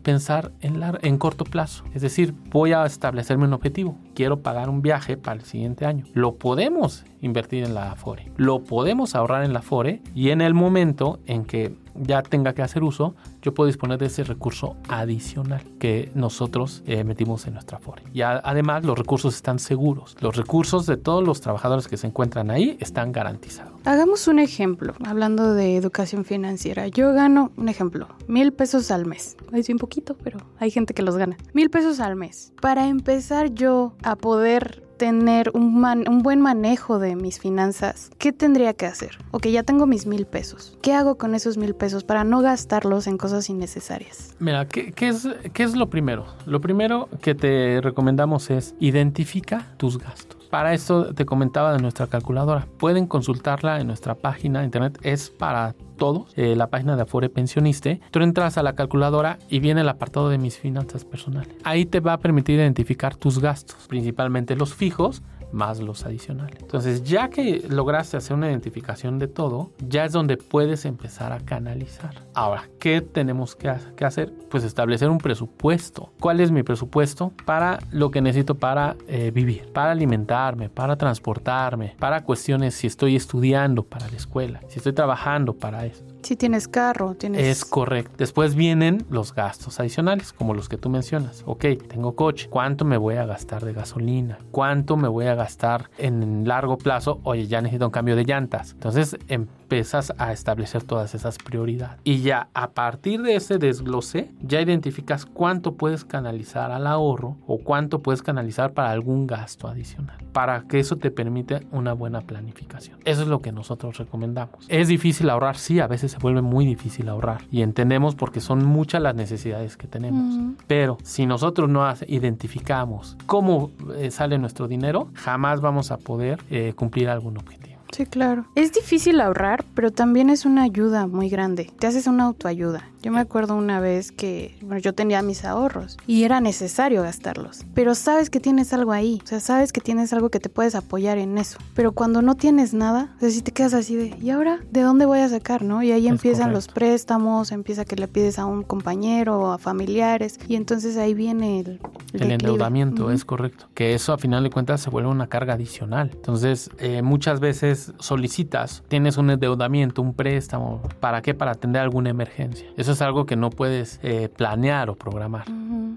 pensar 0.03 0.51
en, 0.61 0.81
en 1.01 1.17
corto 1.17 1.43
plazo. 1.45 1.83
Es 1.93 2.01
decir, 2.01 2.33
voy 2.49 2.73
a 2.73 2.85
establecerme 2.85 3.45
un 3.45 3.53
objetivo. 3.53 3.97
Quiero 4.15 4.39
pagar 4.41 4.69
un 4.69 4.81
viaje 4.81 5.17
para 5.17 5.39
el 5.39 5.45
siguiente 5.45 5.85
año. 5.85 6.05
Lo 6.13 6.35
podemos 6.35 7.05
invertir 7.21 7.63
en 7.63 7.73
la 7.73 7.91
Afore. 7.91 8.31
Lo 8.37 8.63
podemos 8.63 9.15
ahorrar 9.15 9.43
en 9.43 9.53
la 9.53 9.59
Afore 9.59 10.01
y 10.15 10.29
en 10.29 10.41
el 10.41 10.53
momento 10.53 11.19
en 11.25 11.45
que 11.45 11.75
ya 11.95 12.21
tenga 12.21 12.53
que 12.53 12.61
hacer 12.61 12.83
uso, 12.83 13.15
yo 13.41 13.53
puedo 13.53 13.67
disponer 13.67 13.97
de 13.97 14.07
ese 14.07 14.23
recurso 14.23 14.75
adicional 14.87 15.63
que 15.79 16.11
nosotros 16.15 16.83
eh, 16.85 17.03
metimos 17.03 17.47
en 17.47 17.53
nuestra 17.53 17.77
Afore. 17.77 18.03
Y 18.13 18.21
además 18.21 18.83
los 18.83 18.97
recursos 18.97 19.35
están 19.35 19.59
seguros. 19.59 20.15
Los 20.19 20.35
recursos 20.35 20.85
de 20.85 20.97
todos 20.97 21.25
los 21.25 21.41
trabajadores 21.41 21.87
que 21.87 21.97
se 21.97 22.07
encuentran 22.07 22.51
ahí 22.51 22.77
están 22.79 23.11
garantizados. 23.11 23.73
Hagamos 23.85 24.27
un 24.27 24.39
ejemplo, 24.39 24.93
hablando 25.05 25.53
de 25.53 25.75
educación 25.75 26.25
financiera. 26.25 26.87
Yo 26.87 27.13
gano, 27.13 27.51
un 27.57 27.69
ejemplo, 27.69 28.07
mil 28.27 28.53
pesos 28.53 28.91
al 28.91 29.05
mes. 29.05 29.37
Es 29.53 29.67
bien 29.67 29.77
poquito, 29.77 30.15
pero 30.23 30.39
hay 30.59 30.71
gente 30.71 30.93
que 30.93 31.01
los 31.01 31.17
gana. 31.17 31.37
Mil 31.53 31.69
pesos 31.69 31.99
al 31.99 32.15
mes. 32.15 32.53
Para 32.61 32.87
empezar 32.87 33.53
yo 33.53 33.93
a 34.03 34.15
poder 34.15 34.88
tener 34.99 35.49
un, 35.55 35.79
man- 35.79 36.07
un 36.07 36.21
buen 36.21 36.41
manejo 36.41 36.99
de 36.99 37.15
mis 37.15 37.39
finanzas, 37.39 38.11
¿qué 38.19 38.31
tendría 38.31 38.73
que 38.73 38.85
hacer? 38.85 39.17
Ok, 39.31 39.47
ya 39.47 39.63
tengo 39.63 39.87
mis 39.87 40.05
mil 40.05 40.27
pesos. 40.27 40.77
¿Qué 40.83 40.93
hago 40.93 41.17
con 41.17 41.33
esos 41.33 41.57
mil 41.57 41.73
pesos 41.73 42.03
para 42.03 42.23
no 42.23 42.41
gastarlos 42.41 43.07
en 43.07 43.17
cosas 43.17 43.49
innecesarias? 43.49 44.35
Mira, 44.39 44.67
¿qué, 44.67 44.91
qué 44.91 45.07
es, 45.07 45.27
¿qué 45.53 45.63
es 45.63 45.75
lo 45.75 45.89
primero? 45.89 46.25
Lo 46.45 46.61
primero 46.61 47.09
que 47.21 47.33
te 47.33 47.79
recomendamos 47.81 48.49
es 48.51 48.75
identifica 48.79 49.65
tus 49.77 49.97
gastos. 49.97 50.38
Para 50.49 50.73
esto 50.73 51.13
te 51.13 51.25
comentaba 51.25 51.73
de 51.73 51.79
nuestra 51.79 52.07
calculadora. 52.07 52.67
Pueden 52.79 53.05
consultarla 53.05 53.79
en 53.79 53.87
nuestra 53.87 54.15
página 54.15 54.59
de 54.59 54.65
internet. 54.65 54.97
Es 55.03 55.29
para 55.29 55.75
todos. 55.97 56.31
eh, 56.37 56.55
la 56.55 56.67
página 56.67 56.95
de 56.95 57.01
Afore 57.03 57.29
Pensioniste. 57.29 57.99
Tú 58.11 58.21
entras 58.21 58.57
a 58.57 58.63
la 58.63 58.73
calculadora 58.73 59.37
y 59.49 59.59
viene 59.59 59.81
el 59.81 59.89
apartado 59.89 60.29
de 60.29 60.37
mis 60.37 60.57
finanzas 60.57 61.05
personales. 61.05 61.53
Ahí 61.63 61.85
te 61.85 61.99
va 61.99 62.13
a 62.13 62.19
permitir 62.19 62.55
identificar 62.55 63.15
tus 63.15 63.39
gastos, 63.39 63.85
principalmente 63.87 64.55
los 64.55 64.73
fijos 64.73 65.21
más 65.51 65.79
los 65.79 66.05
adicionales. 66.05 66.57
Entonces, 66.61 67.03
ya 67.03 67.29
que 67.29 67.65
lograste 67.69 68.17
hacer 68.17 68.35
una 68.35 68.49
identificación 68.49 69.19
de 69.19 69.27
todo, 69.27 69.71
ya 69.87 70.05
es 70.05 70.11
donde 70.11 70.37
puedes 70.37 70.85
empezar 70.85 71.31
a 71.33 71.39
canalizar. 71.39 72.11
Ahora, 72.33 72.69
¿qué 72.79 73.01
tenemos 73.01 73.55
que, 73.55 73.69
ha- 73.69 73.79
que 73.95 74.05
hacer? 74.05 74.31
Pues 74.49 74.63
establecer 74.63 75.09
un 75.09 75.17
presupuesto. 75.17 76.11
¿Cuál 76.19 76.39
es 76.39 76.51
mi 76.51 76.63
presupuesto? 76.63 77.33
Para 77.45 77.79
lo 77.91 78.11
que 78.11 78.21
necesito 78.21 78.55
para 78.55 78.95
eh, 79.07 79.31
vivir, 79.31 79.71
para 79.73 79.91
alimentarme, 79.91 80.69
para 80.69 80.95
transportarme, 80.95 81.95
para 81.99 82.23
cuestiones 82.23 82.75
si 82.75 82.87
estoy 82.87 83.15
estudiando 83.15 83.83
para 83.83 84.07
la 84.09 84.17
escuela, 84.17 84.61
si 84.67 84.77
estoy 84.79 84.93
trabajando 84.93 85.53
para 85.53 85.85
esto. 85.85 86.08
Si 86.21 86.35
tienes 86.35 86.67
carro, 86.67 87.15
tienes... 87.15 87.41
Es 87.41 87.65
correcto. 87.65 88.11
Después 88.17 88.55
vienen 88.55 89.05
los 89.09 89.33
gastos 89.33 89.79
adicionales, 89.79 90.33
como 90.33 90.53
los 90.53 90.69
que 90.69 90.77
tú 90.77 90.89
mencionas. 90.89 91.43
Ok, 91.45 91.65
tengo 91.87 92.15
coche. 92.15 92.47
¿Cuánto 92.49 92.85
me 92.85 92.97
voy 92.97 93.15
a 93.15 93.25
gastar 93.25 93.63
de 93.63 93.73
gasolina? 93.73 94.37
¿Cuánto 94.51 94.97
me 94.97 95.07
voy 95.07 95.25
a 95.27 95.35
gastar 95.35 95.89
en 95.97 96.47
largo 96.47 96.77
plazo? 96.77 97.19
Oye, 97.23 97.47
ya 97.47 97.61
necesito 97.61 97.85
un 97.85 97.91
cambio 97.91 98.15
de 98.15 98.25
llantas. 98.25 98.73
Entonces 98.73 99.17
empiezas 99.27 100.13
a 100.17 100.33
establecer 100.33 100.83
todas 100.83 101.15
esas 101.15 101.37
prioridades. 101.37 101.99
Y 102.03 102.21
ya 102.21 102.49
a 102.53 102.71
partir 102.71 103.21
de 103.21 103.35
ese 103.35 103.57
desglose, 103.57 104.31
ya 104.41 104.61
identificas 104.61 105.25
cuánto 105.25 105.75
puedes 105.75 106.05
canalizar 106.05 106.71
al 106.71 106.87
ahorro 106.87 107.37
o 107.47 107.59
cuánto 107.59 108.01
puedes 108.01 108.21
canalizar 108.21 108.73
para 108.73 108.91
algún 108.91 109.25
gasto 109.25 109.67
adicional. 109.67 110.17
Para 110.33 110.63
que 110.63 110.79
eso 110.79 110.97
te 110.97 111.11
permite 111.11 111.65
una 111.71 111.93
buena 111.93 112.21
planificación. 112.21 112.99
Eso 113.05 113.21
es 113.21 113.27
lo 113.27 113.41
que 113.41 113.51
nosotros 113.51 113.97
recomendamos. 113.97 114.65
Es 114.67 114.87
difícil 114.87 115.29
ahorrar, 115.29 115.57
sí, 115.57 115.79
a 115.79 115.87
veces 115.87 116.08
se 116.09 116.17
vuelve 116.17 116.41
muy 116.41 116.65
difícil 116.65 117.09
ahorrar. 117.09 117.41
Y 117.51 117.61
entendemos 117.61 118.15
porque 118.15 118.41
son 118.41 118.65
muchas 118.65 119.01
las 119.01 119.15
necesidades 119.15 119.77
que 119.77 119.87
tenemos. 119.87 120.35
Pero 120.67 120.97
si 121.03 121.25
nosotros 121.25 121.69
no 121.69 121.87
identificamos 122.07 123.17
cómo 123.25 123.71
eh, 123.95 124.11
sale 124.11 124.37
nuestro 124.37 124.67
dinero, 124.67 125.09
jamás 125.13 125.61
vamos 125.61 125.91
a 125.91 125.97
poder 125.97 126.39
eh, 126.49 126.73
cumplir 126.75 127.09
algún 127.09 127.37
objetivo. 127.37 127.69
Sí, 127.91 128.05
claro. 128.05 128.45
Es 128.55 128.71
difícil 128.71 129.19
ahorrar, 129.19 129.65
pero 129.73 129.91
también 129.91 130.29
es 130.29 130.45
una 130.45 130.63
ayuda 130.63 131.07
muy 131.07 131.27
grande. 131.29 131.71
Te 131.79 131.87
haces 131.87 132.05
una 132.05 132.25
autoayuda. 132.25 132.87
Yo 133.01 133.11
me 133.13 133.19
acuerdo 133.19 133.55
una 133.55 133.79
vez 133.79 134.11
que, 134.11 134.57
bueno, 134.61 134.79
yo 134.79 134.93
tenía 134.93 135.21
mis 135.21 135.45
ahorros 135.45 135.97
y 136.05 136.23
era 136.23 136.41
necesario 136.41 137.01
gastarlos. 137.01 137.65
Pero 137.73 137.95
sabes 137.95 138.29
que 138.29 138.39
tienes 138.41 138.73
algo 138.73 138.91
ahí. 138.91 139.21
O 139.23 139.27
sea, 139.27 139.39
sabes 139.39 139.71
que 139.71 139.79
tienes 139.79 140.11
algo 140.11 140.29
que 140.29 140.39
te 140.41 140.49
puedes 140.49 140.75
apoyar 140.75 141.17
en 141.17 141.37
eso. 141.37 141.59
Pero 141.75 141.93
cuando 141.93 142.21
no 142.21 142.35
tienes 142.35 142.73
nada, 142.73 143.13
o 143.17 143.19
sea, 143.21 143.29
si 143.29 143.41
te 143.41 143.51
quedas 143.51 143.73
así 143.73 143.95
de, 143.95 144.17
¿y 144.21 144.29
ahora? 144.31 144.59
¿De 144.71 144.81
dónde 144.81 145.05
voy 145.05 145.19
a 145.19 145.29
sacar, 145.29 145.63
no? 145.63 145.81
Y 145.81 145.91
ahí 145.93 146.07
Es 146.07 146.11
empiezan 146.11 146.49
correcto. 146.49 146.57
los 146.57 146.67
préstamos, 146.67 147.51
empieza 147.53 147.85
que 147.85 147.95
le 147.95 148.07
pides 148.09 148.37
a 148.37 148.45
un 148.45 148.63
compañero 148.63 149.39
o 149.39 149.51
a 149.51 149.57
familiares. 149.57 150.37
Y 150.49 150.55
entonces 150.55 150.97
ahí 150.97 151.13
viene 151.13 151.61
el, 151.61 151.79
el 152.13 152.21
El 152.23 152.31
endeudamiento 152.31 153.11
es 153.11 153.23
correcto. 153.23 153.67
Que 153.75 153.93
eso 153.93 154.11
a 154.11 154.17
final 154.17 154.43
de 154.43 154.49
cuentas 154.49 154.81
se 154.81 154.89
vuelve 154.89 155.09
una 155.09 155.27
carga 155.27 155.53
adicional. 155.53 156.11
Entonces, 156.13 156.69
eh, 156.79 157.01
muchas 157.01 157.39
veces 157.39 157.93
solicitas, 157.99 158.83
tienes 158.89 159.15
un 159.17 159.29
endeudamiento, 159.29 160.01
un 160.01 160.13
préstamo. 160.13 160.81
¿Para 160.99 161.21
qué? 161.21 161.33
Para 161.33 161.51
atender 161.51 161.81
alguna 161.81 162.09
emergencia. 162.09 162.67
Eso 162.75 162.88
es 162.91 163.01
algo 163.01 163.25
que 163.25 163.35
no 163.35 163.49
puedes 163.49 163.99
eh, 164.03 164.29
planear 164.29 164.89
o 164.89 164.95
programar. 164.95 165.45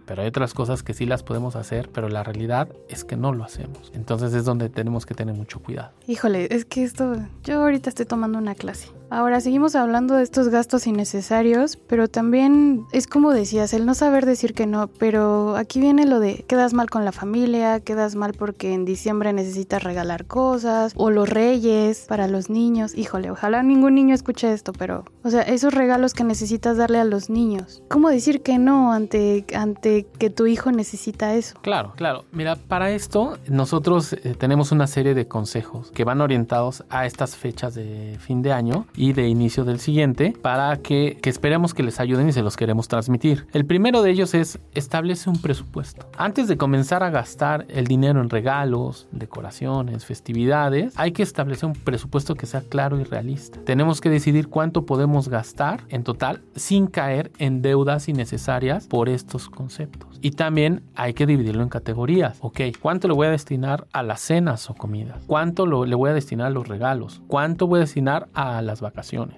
Pero 0.06 0.22
hay 0.22 0.28
otras 0.28 0.52
cosas 0.54 0.82
que 0.82 0.94
sí 0.94 1.06
las 1.06 1.22
podemos 1.22 1.56
hacer, 1.56 1.88
pero 1.92 2.08
la 2.08 2.22
realidad 2.24 2.68
es 2.88 3.04
que 3.04 3.16
no 3.16 3.32
lo 3.32 3.44
hacemos. 3.44 3.92
Entonces 3.94 4.34
es 4.34 4.44
donde 4.44 4.68
tenemos 4.68 5.06
que 5.06 5.14
tener 5.14 5.34
mucho 5.34 5.60
cuidado. 5.60 5.92
Híjole, 6.06 6.48
es 6.50 6.64
que 6.64 6.82
esto, 6.82 7.16
yo 7.44 7.62
ahorita 7.62 7.88
estoy 7.88 8.06
tomando 8.06 8.38
una 8.38 8.54
clase. 8.54 8.88
Ahora 9.12 9.42
seguimos 9.42 9.76
hablando 9.76 10.14
de 10.14 10.22
estos 10.22 10.48
gastos 10.48 10.86
innecesarios, 10.86 11.76
pero 11.76 12.08
también 12.08 12.86
es 12.92 13.06
como 13.06 13.32
decías, 13.32 13.74
el 13.74 13.84
no 13.84 13.92
saber 13.92 14.24
decir 14.24 14.54
que 14.54 14.66
no, 14.66 14.86
pero 14.86 15.54
aquí 15.56 15.80
viene 15.80 16.06
lo 16.06 16.18
de 16.18 16.46
quedas 16.48 16.72
mal 16.72 16.88
con 16.88 17.04
la 17.04 17.12
familia, 17.12 17.80
quedas 17.80 18.14
mal 18.14 18.32
porque 18.32 18.72
en 18.72 18.86
diciembre 18.86 19.34
necesitas 19.34 19.84
regalar 19.84 20.24
cosas, 20.24 20.94
o 20.96 21.10
los 21.10 21.28
reyes 21.28 22.06
para 22.08 22.26
los 22.26 22.48
niños. 22.48 22.94
Híjole, 22.96 23.30
ojalá 23.30 23.62
ningún 23.62 23.96
niño 23.96 24.14
escuche 24.14 24.50
esto, 24.50 24.72
pero, 24.72 25.04
o 25.22 25.28
sea, 25.28 25.42
esos 25.42 25.74
regalos 25.74 26.14
que 26.14 26.24
necesitas 26.24 26.78
darle 26.78 26.98
a 26.98 27.04
los 27.04 27.28
niños. 27.28 27.82
¿Cómo 27.88 28.08
decir 28.08 28.40
que 28.40 28.56
no 28.56 28.94
ante, 28.94 29.44
ante 29.54 30.06
que 30.18 30.30
tu 30.30 30.46
hijo 30.46 30.72
necesita 30.72 31.34
eso? 31.34 31.58
Claro, 31.60 31.92
claro. 31.96 32.24
Mira, 32.32 32.56
para 32.56 32.90
esto 32.90 33.36
nosotros 33.46 34.14
eh, 34.14 34.34
tenemos 34.38 34.72
una 34.72 34.86
serie 34.86 35.12
de 35.12 35.28
consejos 35.28 35.90
que 35.90 36.04
van 36.04 36.22
orientados 36.22 36.82
a 36.88 37.04
estas 37.04 37.36
fechas 37.36 37.74
de 37.74 38.16
fin 38.18 38.40
de 38.40 38.52
año 38.52 38.86
de 39.10 39.26
inicio 39.26 39.64
del 39.64 39.80
siguiente 39.80 40.34
para 40.40 40.76
que, 40.76 41.18
que 41.20 41.28
esperemos 41.28 41.74
que 41.74 41.82
les 41.82 41.98
ayuden 41.98 42.28
y 42.28 42.32
se 42.32 42.42
los 42.42 42.56
queremos 42.56 42.86
transmitir. 42.86 43.48
El 43.52 43.66
primero 43.66 44.02
de 44.02 44.12
ellos 44.12 44.34
es 44.34 44.60
establece 44.74 45.28
un 45.28 45.42
presupuesto. 45.42 46.08
Antes 46.16 46.46
de 46.46 46.56
comenzar 46.56 47.02
a 47.02 47.10
gastar 47.10 47.66
el 47.68 47.88
dinero 47.88 48.20
en 48.20 48.30
regalos, 48.30 49.08
decoraciones, 49.10 50.04
festividades, 50.04 50.94
hay 50.96 51.10
que 51.10 51.24
establecer 51.24 51.68
un 51.68 51.74
presupuesto 51.74 52.36
que 52.36 52.46
sea 52.46 52.60
claro 52.60 53.00
y 53.00 53.04
realista. 53.04 53.58
Tenemos 53.64 54.00
que 54.00 54.08
decidir 54.08 54.48
cuánto 54.48 54.86
podemos 54.86 55.28
gastar 55.28 55.80
en 55.88 56.04
total 56.04 56.42
sin 56.54 56.86
caer 56.86 57.32
en 57.38 57.62
deudas 57.62 58.08
innecesarias 58.08 58.86
por 58.86 59.08
estos 59.08 59.48
conceptos. 59.48 60.18
Y 60.20 60.32
también 60.32 60.84
hay 60.94 61.14
que 61.14 61.26
dividirlo 61.26 61.62
en 61.62 61.68
categorías. 61.68 62.38
Ok, 62.40 62.60
¿cuánto 62.80 63.08
le 63.08 63.14
voy 63.14 63.26
a 63.26 63.30
destinar 63.30 63.88
a 63.92 64.04
las 64.04 64.20
cenas 64.20 64.70
o 64.70 64.74
comidas? 64.74 65.24
¿Cuánto 65.26 65.66
lo, 65.66 65.84
le 65.84 65.96
voy 65.96 66.10
a 66.10 66.14
destinar 66.14 66.46
a 66.46 66.50
los 66.50 66.68
regalos? 66.68 67.22
¿Cuánto 67.26 67.66
voy 67.66 67.78
a 67.78 67.80
destinar 67.80 68.28
a 68.34 68.62
las 68.62 68.80
vacaciones? 68.80 68.91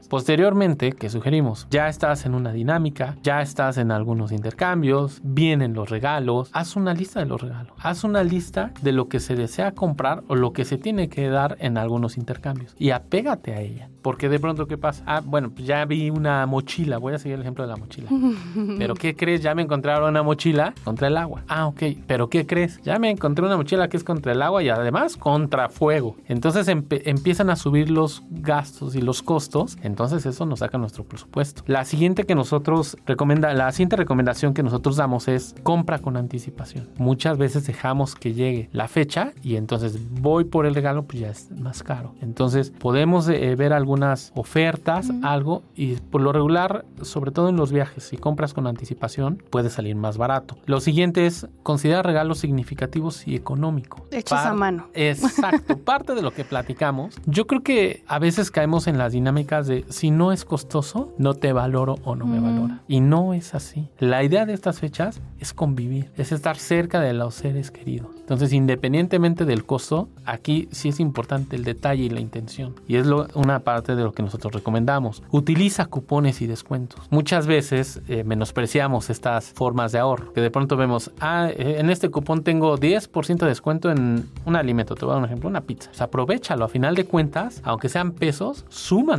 Posteriormente, 0.08 0.92
¿qué 0.92 1.08
sugerimos? 1.08 1.66
Ya 1.70 1.88
estás 1.88 2.26
en 2.26 2.34
una 2.34 2.52
dinámica, 2.52 3.16
ya 3.22 3.40
estás 3.40 3.78
en 3.78 3.90
algunos 3.90 4.32
intercambios, 4.32 5.20
vienen 5.22 5.74
los 5.74 5.90
regalos. 5.90 6.50
Haz 6.52 6.76
una 6.76 6.94
lista 6.94 7.20
de 7.20 7.26
los 7.26 7.40
regalos. 7.40 7.72
Haz 7.80 8.04
una 8.04 8.22
lista 8.24 8.72
de 8.82 8.92
lo 8.92 9.08
que 9.08 9.20
se 9.20 9.34
desea 9.36 9.72
comprar 9.72 10.22
o 10.28 10.34
lo 10.34 10.52
que 10.52 10.64
se 10.64 10.78
tiene 10.78 11.08
que 11.08 11.28
dar 11.28 11.56
en 11.60 11.78
algunos 11.78 12.16
intercambios. 12.16 12.74
Y 12.78 12.90
apégate 12.90 13.54
a 13.54 13.60
ella. 13.60 13.88
Porque 14.02 14.28
de 14.28 14.38
pronto, 14.38 14.66
¿qué 14.66 14.76
pasa? 14.76 15.02
Ah, 15.06 15.22
bueno, 15.24 15.50
pues 15.50 15.66
ya 15.66 15.84
vi 15.84 16.10
una 16.10 16.44
mochila. 16.46 16.98
Voy 16.98 17.14
a 17.14 17.18
seguir 17.18 17.36
el 17.36 17.40
ejemplo 17.40 17.64
de 17.64 17.70
la 17.70 17.76
mochila. 17.76 18.10
Pero 18.78 18.94
¿qué 18.94 19.16
crees? 19.16 19.40
Ya 19.40 19.54
me 19.54 19.62
encontraron 19.62 20.10
una 20.10 20.22
mochila 20.22 20.74
contra 20.84 21.08
el 21.08 21.16
agua. 21.16 21.44
Ah, 21.48 21.66
ok. 21.66 21.82
Pero 22.06 22.28
¿qué 22.28 22.46
crees? 22.46 22.80
Ya 22.82 22.98
me 22.98 23.10
encontré 23.10 23.44
una 23.46 23.56
mochila 23.56 23.88
que 23.88 23.96
es 23.96 24.04
contra 24.04 24.32
el 24.32 24.42
agua 24.42 24.62
y 24.62 24.68
además 24.68 25.16
contra 25.16 25.68
fuego. 25.68 26.16
Entonces 26.26 26.68
empiezan 26.68 27.50
a 27.50 27.56
subir 27.56 27.90
los 27.90 28.22
gastos 28.30 28.94
y 28.94 29.00
los 29.00 29.22
costos. 29.22 29.43
Entonces 29.82 30.26
eso 30.26 30.46
nos 30.46 30.60
saca 30.60 30.78
nuestro 30.78 31.04
presupuesto. 31.04 31.62
La 31.66 31.84
siguiente 31.84 32.24
que 32.24 32.34
nosotros 32.34 32.96
recomenda, 33.06 33.52
la 33.54 33.70
siguiente 33.72 33.96
recomendación 33.96 34.54
que 34.54 34.62
nosotros 34.62 34.96
damos 34.96 35.28
es 35.28 35.54
compra 35.62 35.98
con 35.98 36.16
anticipación. 36.16 36.88
Muchas 36.96 37.38
veces 37.38 37.66
dejamos 37.66 38.14
que 38.14 38.32
llegue 38.32 38.68
la 38.72 38.88
fecha 38.88 39.32
y 39.42 39.56
entonces 39.56 39.98
voy 40.20 40.44
por 40.44 40.66
el 40.66 40.74
regalo, 40.74 41.04
pues 41.04 41.20
ya 41.20 41.28
es 41.28 41.50
más 41.50 41.82
caro. 41.82 42.14
Entonces 42.20 42.70
podemos 42.70 43.28
eh, 43.28 43.54
ver 43.56 43.72
algunas 43.72 44.32
ofertas, 44.34 45.10
algo, 45.22 45.62
y 45.74 45.96
por 45.96 46.20
lo 46.20 46.32
regular, 46.32 46.84
sobre 47.02 47.30
todo 47.30 47.48
en 47.48 47.56
los 47.56 47.72
viajes, 47.72 48.04
si 48.04 48.16
compras 48.16 48.54
con 48.54 48.66
anticipación, 48.66 49.42
puede 49.50 49.70
salir 49.70 49.96
más 49.96 50.16
barato. 50.16 50.56
Lo 50.66 50.80
siguiente 50.80 51.26
es 51.26 51.46
considerar 51.62 52.06
regalos 52.06 52.38
significativos 52.38 53.26
y 53.26 53.36
económicos. 53.36 54.02
Hechos 54.10 54.38
a 54.38 54.54
mano. 54.54 54.88
Exacto, 54.94 55.78
parte 55.84 56.14
de 56.14 56.22
lo 56.22 56.30
que 56.30 56.44
platicamos. 56.44 57.14
Yo 57.26 57.46
creo 57.46 57.62
que 57.62 58.04
a 58.06 58.18
veces 58.18 58.50
caemos 58.50 58.86
en 58.86 58.98
las 58.98 59.12
dinámicas 59.12 59.23
de 59.32 59.84
si 59.88 60.10
no 60.10 60.32
es 60.32 60.44
costoso, 60.44 61.12
no 61.18 61.34
te 61.34 61.52
valoro 61.52 61.96
o 62.04 62.14
no 62.16 62.26
me 62.26 62.40
Mm. 62.40 62.44
valora. 62.44 62.80
Y 62.88 63.00
no 63.00 63.32
es 63.34 63.54
así. 63.54 63.88
La 63.98 64.22
idea 64.22 64.46
de 64.46 64.52
estas 64.54 64.80
fechas 64.80 65.20
es 65.40 65.52
convivir, 65.52 66.10
es 66.16 66.32
estar 66.32 66.56
cerca 66.56 67.00
de 67.00 67.12
los 67.12 67.34
seres 67.34 67.70
queridos. 67.70 68.08
Entonces, 68.20 68.52
independientemente 68.54 69.44
del 69.44 69.64
costo, 69.66 70.08
aquí 70.24 70.68
sí 70.72 70.88
es 70.88 70.98
importante 71.00 71.56
el 71.56 71.64
detalle 71.64 72.04
y 72.04 72.08
la 72.08 72.20
intención. 72.20 72.74
Y 72.88 72.96
es 72.96 73.06
lo- 73.06 73.26
una 73.34 73.58
parte 73.60 73.96
de 73.96 74.02
lo 74.02 74.12
que 74.12 74.22
nosotros 74.22 74.52
recomendamos. 74.54 75.22
Utiliza 75.30 75.86
cupones 75.86 76.40
y 76.40 76.46
descuentos. 76.46 77.00
Muchas 77.10 77.46
veces 77.46 78.00
eh, 78.08 78.24
menospreciamos 78.24 79.10
estas 79.10 79.46
formas 79.52 79.92
de 79.92 79.98
ahorro. 79.98 80.32
Que 80.32 80.40
de 80.40 80.50
pronto 80.50 80.76
vemos, 80.76 81.10
ah, 81.20 81.48
eh, 81.50 81.76
en 81.78 81.90
este 81.90 82.08
cupón 82.08 82.42
tengo 82.42 82.78
10% 82.78 83.44
de 83.44 83.50
descuento 83.50 83.90
en 83.90 84.26
un 84.46 84.56
alimento. 84.56 84.94
Te 84.94 85.04
voy 85.04 85.12
a 85.12 85.14
dar 85.14 85.18
un 85.22 85.26
ejemplo, 85.26 85.48
una 85.50 85.60
pizza. 85.60 85.90
Pues 85.90 86.00
aprovechalo. 86.00 86.64
A 86.64 86.68
final 86.68 86.94
de 86.94 87.04
cuentas, 87.04 87.60
aunque 87.64 87.88
sean 87.90 88.12
pesos, 88.12 88.64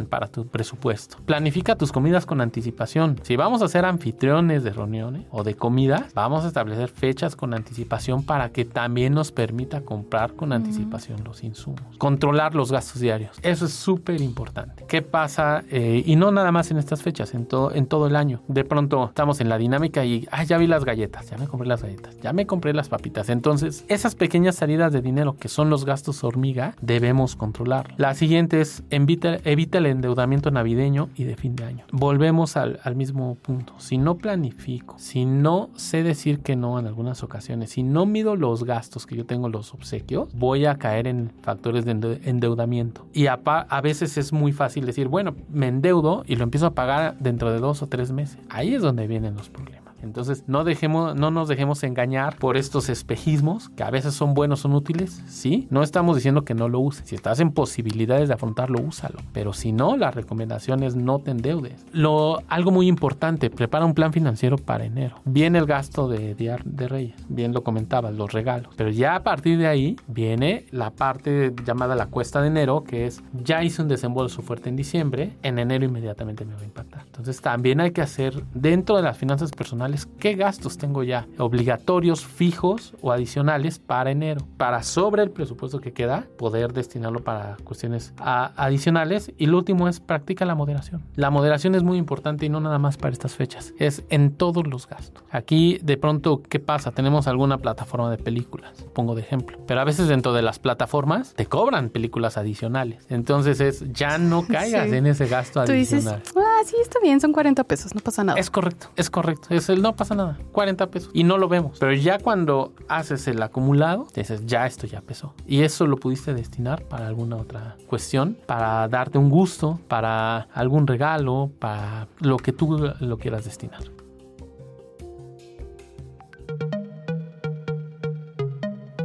para 0.04 0.28
tu 0.28 0.48
presupuesto. 0.48 1.18
Planifica 1.26 1.76
tus 1.78 1.92
comidas 1.92 2.26
con 2.26 2.42
anticipación. 2.42 3.20
Si 3.24 3.36
vamos 3.36 3.62
a 3.62 3.68
ser 3.68 3.86
anfitriones 3.86 4.64
de 4.64 4.72
reuniones 4.72 5.26
o 5.32 5.44
de 5.44 5.56
comidas, 5.56 6.14
vamos 6.14 6.44
a 6.44 6.48
establecer 6.48 6.90
fechas 6.90 7.36
con 7.36 7.54
anticipación 7.54 8.24
para 8.24 8.50
que 8.50 8.66
también 8.66 9.14
nos 9.14 9.32
permita 9.32 9.82
comprar 9.82 10.34
con 10.34 10.52
anticipación 10.52 11.24
los 11.24 11.44
insumos. 11.44 11.82
Controlar 11.98 12.56
los 12.56 12.72
gastos 12.72 13.02
diarios. 13.02 13.38
Eso 13.42 13.66
es 13.66 13.74
súper 13.74 14.22
importante. 14.22 14.86
¿Qué 14.88 15.02
pasa? 15.02 15.64
Eh, 15.70 16.04
y 16.06 16.16
no 16.16 16.32
nada 16.32 16.52
más 16.52 16.72
en 16.72 16.78
estas 16.78 17.02
fechas, 17.02 17.34
en 17.34 17.46
todo, 17.46 17.74
en 17.74 17.88
todo 17.88 18.08
el 18.08 18.16
año. 18.16 18.42
De 18.48 18.64
pronto 18.64 19.06
estamos 19.06 19.40
en 19.42 19.50
la 19.50 19.58
dinámica 19.58 20.04
y, 20.06 20.28
ah, 20.32 20.44
ya 20.44 20.58
vi 20.58 20.68
las 20.68 20.86
galletas, 20.86 21.30
ya 21.30 21.38
me 21.38 21.48
compré 21.48 21.68
las 21.68 21.82
galletas, 21.82 22.20
ya 22.22 22.34
me 22.34 22.46
compré 22.46 22.74
las 22.74 22.90
papitas. 22.90 23.30
Entonces, 23.30 23.86
esas 23.88 24.16
pequeñas 24.16 24.56
salidas 24.56 24.92
de 24.92 25.02
dinero 25.02 25.38
que 25.38 25.48
son 25.48 25.70
los 25.70 25.86
gastos 25.86 26.24
hormiga, 26.24 26.76
debemos 26.82 27.36
controlar. 27.36 27.94
La 27.98 28.14
siguiente 28.16 28.62
es 28.62 28.84
evita, 28.90 29.38
evita 29.44 29.78
el 29.78 29.85
endeudamiento 29.88 30.52
navideño 30.52 31.10
y 31.16 31.24
de 31.24 31.36
fin 31.36 31.56
de 31.56 31.66
año. 31.66 31.86
Volvemos 31.92 32.58
al, 32.58 32.80
mismo 32.96 33.36
punto. 33.36 33.74
Si 33.78 33.98
no 33.98 34.18
planifico, 34.18 34.96
si 34.98 35.26
no 35.26 35.70
sé 35.76 36.04
decir 36.04 36.40
que 36.40 36.56
no 36.56 36.80
en 36.80 36.88
algunas 36.88 37.24
ocasiones, 37.24 37.72
si 37.72 37.84
no 37.84 38.06
mido 38.06 38.36
los 38.36 38.64
gastos 38.64 39.06
que 39.06 39.16
yo 39.16 39.26
tengo, 39.26 39.50
los 39.50 39.74
obsequios, 39.74 40.30
voy 40.34 40.66
a 40.66 40.76
caer 40.78 41.08
en 41.08 41.32
factores 41.42 41.86
de 41.86 41.92
ende- 41.92 42.20
endeudamiento. 42.24 43.06
Y 43.14 43.28
a, 43.28 43.40
a 43.46 43.82
veces 43.82 44.18
es 44.18 44.32
muy 44.34 44.52
fácil 44.52 44.86
decir, 44.86 45.08
bueno, 45.08 45.36
me 45.50 45.68
endeudo 45.68 46.24
y 46.28 46.36
lo 46.36 46.44
empiezo 46.44 46.68
a 46.68 46.72
pagar 46.74 47.18
dentro 47.20 47.52
de 47.52 47.60
dos 47.60 47.82
o 47.82 47.88
tres 47.88 48.12
meses. 48.12 48.38
Ahí 48.50 48.74
es 48.74 48.82
donde 48.82 49.08
vienen 49.08 49.36
los 49.36 49.50
problemas. 49.50 49.85
Entonces, 50.06 50.44
no, 50.48 50.64
dejemos, 50.64 51.16
no 51.16 51.32
nos 51.32 51.48
dejemos 51.48 51.84
engañar 51.84 52.38
por 52.38 52.58
estos 52.58 52.90
espejismos 52.90 53.70
que 53.70 53.84
a 53.84 53.90
veces 53.90 54.14
son 54.14 54.34
buenos, 54.34 54.62
son 54.62 54.74
útiles. 54.74 55.24
Sí, 55.28 55.68
no 55.70 55.84
estamos 55.84 56.16
diciendo 56.16 56.46
que 56.46 56.54
no 56.54 56.70
lo 56.70 56.80
uses. 56.80 57.08
Si 57.08 57.16
estás 57.16 57.40
en 57.40 57.52
posibilidades 57.52 58.28
de 58.28 58.36
afrontarlo, 58.36 58.80
úsalo. 58.82 59.20
Pero 59.34 59.54
si 59.54 59.72
no, 59.72 59.98
la 59.98 60.12
recomendación 60.12 60.84
es 60.84 60.96
no 60.96 61.20
te 61.20 61.32
endeudes. 61.32 61.86
Lo, 61.92 62.42
algo 62.48 62.72
muy 62.72 62.88
importante, 62.88 63.50
prepara 63.50 63.86
un 63.86 63.94
plan 63.94 64.14
financiero 64.14 64.58
para 64.58 64.86
enero. 64.86 65.18
Viene 65.26 65.60
el 65.60 65.66
gasto 65.66 66.08
de 66.08 66.36
Día 66.36 66.58
de 66.64 66.88
Reyes, 66.88 67.16
bien 67.30 67.54
lo 67.54 67.64
comentabas, 67.64 68.14
los 68.14 68.32
regalos. 68.32 68.74
Pero 68.76 68.90
ya 68.90 69.16
a 69.16 69.24
partir 69.24 69.58
de 69.58 69.68
ahí 69.68 69.98
viene 70.08 70.66
la 70.72 70.92
parte 70.92 71.54
llamada 71.66 71.96
la 71.96 72.08
cuesta 72.08 72.42
de 72.42 72.48
enero, 72.48 72.84
que 72.84 73.06
es 73.06 73.24
ya 73.44 73.64
hice 73.64 73.82
un 73.82 73.88
desembolso 73.88 74.42
fuerte 74.42 74.70
en 74.70 74.76
diciembre, 74.76 75.34
en 75.44 75.60
enero 75.60 75.86
inmediatamente 75.86 76.46
me 76.46 76.56
va 76.56 76.62
a 76.62 76.66
impactar. 76.66 76.95
Entonces 77.16 77.40
también 77.42 77.80
hay 77.80 77.92
que 77.92 78.02
hacer 78.02 78.44
dentro 78.54 78.98
de 78.98 79.04
las 79.04 79.18
finanzas 79.18 79.52
personales 79.52 80.06
qué 80.20 80.36
gastos 80.36 80.78
tengo 80.78 81.02
ya 81.02 81.28
obligatorios, 81.38 82.26
fijos 82.26 82.94
o 83.02 83.14
adicionales 83.14 83.80
para 83.80 84.12
enero, 84.12 84.46
para 84.58 84.84
sobre 84.84 85.24
el 85.24 85.32
presupuesto 85.32 85.80
que 85.80 85.94
queda 85.94 86.28
poder 86.38 86.74
destinarlo 86.74 87.24
para 87.24 87.56
cuestiones 87.64 88.14
a- 88.18 88.52
adicionales. 88.58 89.32
Y 89.38 89.46
lo 89.46 89.58
último 89.60 89.88
es 89.88 90.02
practica 90.02 90.44
la 90.44 90.56
moderación. 90.56 91.04
La 91.16 91.30
moderación 91.30 91.74
es 91.76 91.84
muy 91.84 91.98
importante 91.98 92.46
y 92.46 92.50
no 92.50 92.60
nada 92.60 92.80
más 92.80 92.98
para 92.98 93.14
estas 93.14 93.34
fechas, 93.36 93.74
es 93.80 94.04
en 94.10 94.32
todos 94.34 94.68
los 94.68 94.86
gastos. 94.88 95.24
Aquí 95.32 95.80
de 95.82 95.96
pronto, 95.98 96.42
¿qué 96.44 96.60
pasa? 96.60 96.92
Tenemos 96.92 97.28
alguna 97.28 97.60
plataforma 97.60 98.12
de 98.12 98.18
películas, 98.18 98.84
pongo 98.94 99.16
de 99.16 99.22
ejemplo, 99.22 99.58
pero 99.66 99.80
a 99.80 99.86
veces 99.86 100.10
dentro 100.10 100.34
de 100.34 100.42
las 100.42 100.60
plataformas 100.60 101.34
te 101.34 101.46
cobran 101.46 101.88
películas 101.90 102.38
adicionales. 102.38 103.06
Entonces 103.10 103.62
es 103.62 103.86
ya 103.94 104.18
no 104.18 104.46
caigas 104.48 104.90
Sí. 104.90 104.96
en 104.98 105.06
ese 105.08 105.28
gasto 105.28 105.64
Tú 105.64 105.72
dices, 105.72 106.06
adicional. 106.06 106.22
ah, 106.46 106.62
sí, 106.66 106.76
está 106.82 107.00
bien, 107.06 107.22
son 107.22 107.32
40 107.32 107.64
pesos, 107.64 107.96
no 107.96 108.02
pasa 108.02 108.24
nada. 108.24 108.40
Es 108.40 108.50
correcto, 108.50 108.88
es 108.96 109.10
correcto. 109.10 109.48
Es 109.50 109.70
el 109.70 109.82
no 109.82 109.96
pasa 109.96 110.16
nada. 110.16 110.38
40 110.52 110.88
pesos. 110.88 111.12
Y 111.14 111.24
no 111.24 111.38
lo 111.38 111.48
vemos. 111.48 111.78
Pero 111.80 111.94
ya 111.94 112.20
cuando 112.20 112.74
haces 112.88 113.28
el 113.28 113.42
acumulado, 113.42 114.08
dices, 114.14 114.46
ya 114.46 114.66
esto 114.66 114.88
ya 114.88 115.02
pesó. 115.02 115.34
Y 115.46 115.62
eso 115.62 115.88
lo 115.88 115.98
pudiste 115.98 116.34
destinar 116.34 116.84
para 116.84 117.08
alguna 117.08 117.38
otra 117.38 117.78
cuestión, 117.88 118.38
para 118.46 118.88
darte 118.88 119.18
un 119.18 119.30
gusto, 119.30 119.80
para 119.88 120.48
algún 120.54 120.88
regalo, 120.88 121.52
para 121.60 122.08
lo 122.20 122.38
que 122.38 122.52
tú 122.52 122.94
lo 123.00 123.18
quieras 123.18 123.46
destinar. 123.46 123.84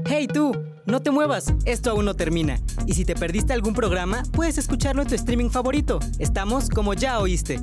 ¡Hey 0.07 0.27
tú! 0.27 0.53
No 0.87 1.01
te 1.01 1.13
muevas, 1.13 1.55
esto 1.67 1.93
aún 1.93 2.05
no 2.05 2.15
termina. 2.15 2.59
Y 2.85 2.95
si 2.95 3.05
te 3.05 3.15
perdiste 3.15 3.53
algún 3.53 3.75
programa, 3.75 4.25
puedes 4.33 4.59
escucharlo 4.59 5.03
en 5.03 5.09
tu 5.09 5.15
streaming 5.15 5.49
favorito. 5.49 6.01
Estamos 6.19 6.69
como 6.69 6.95
ya 6.95 7.21
oíste. 7.21 7.61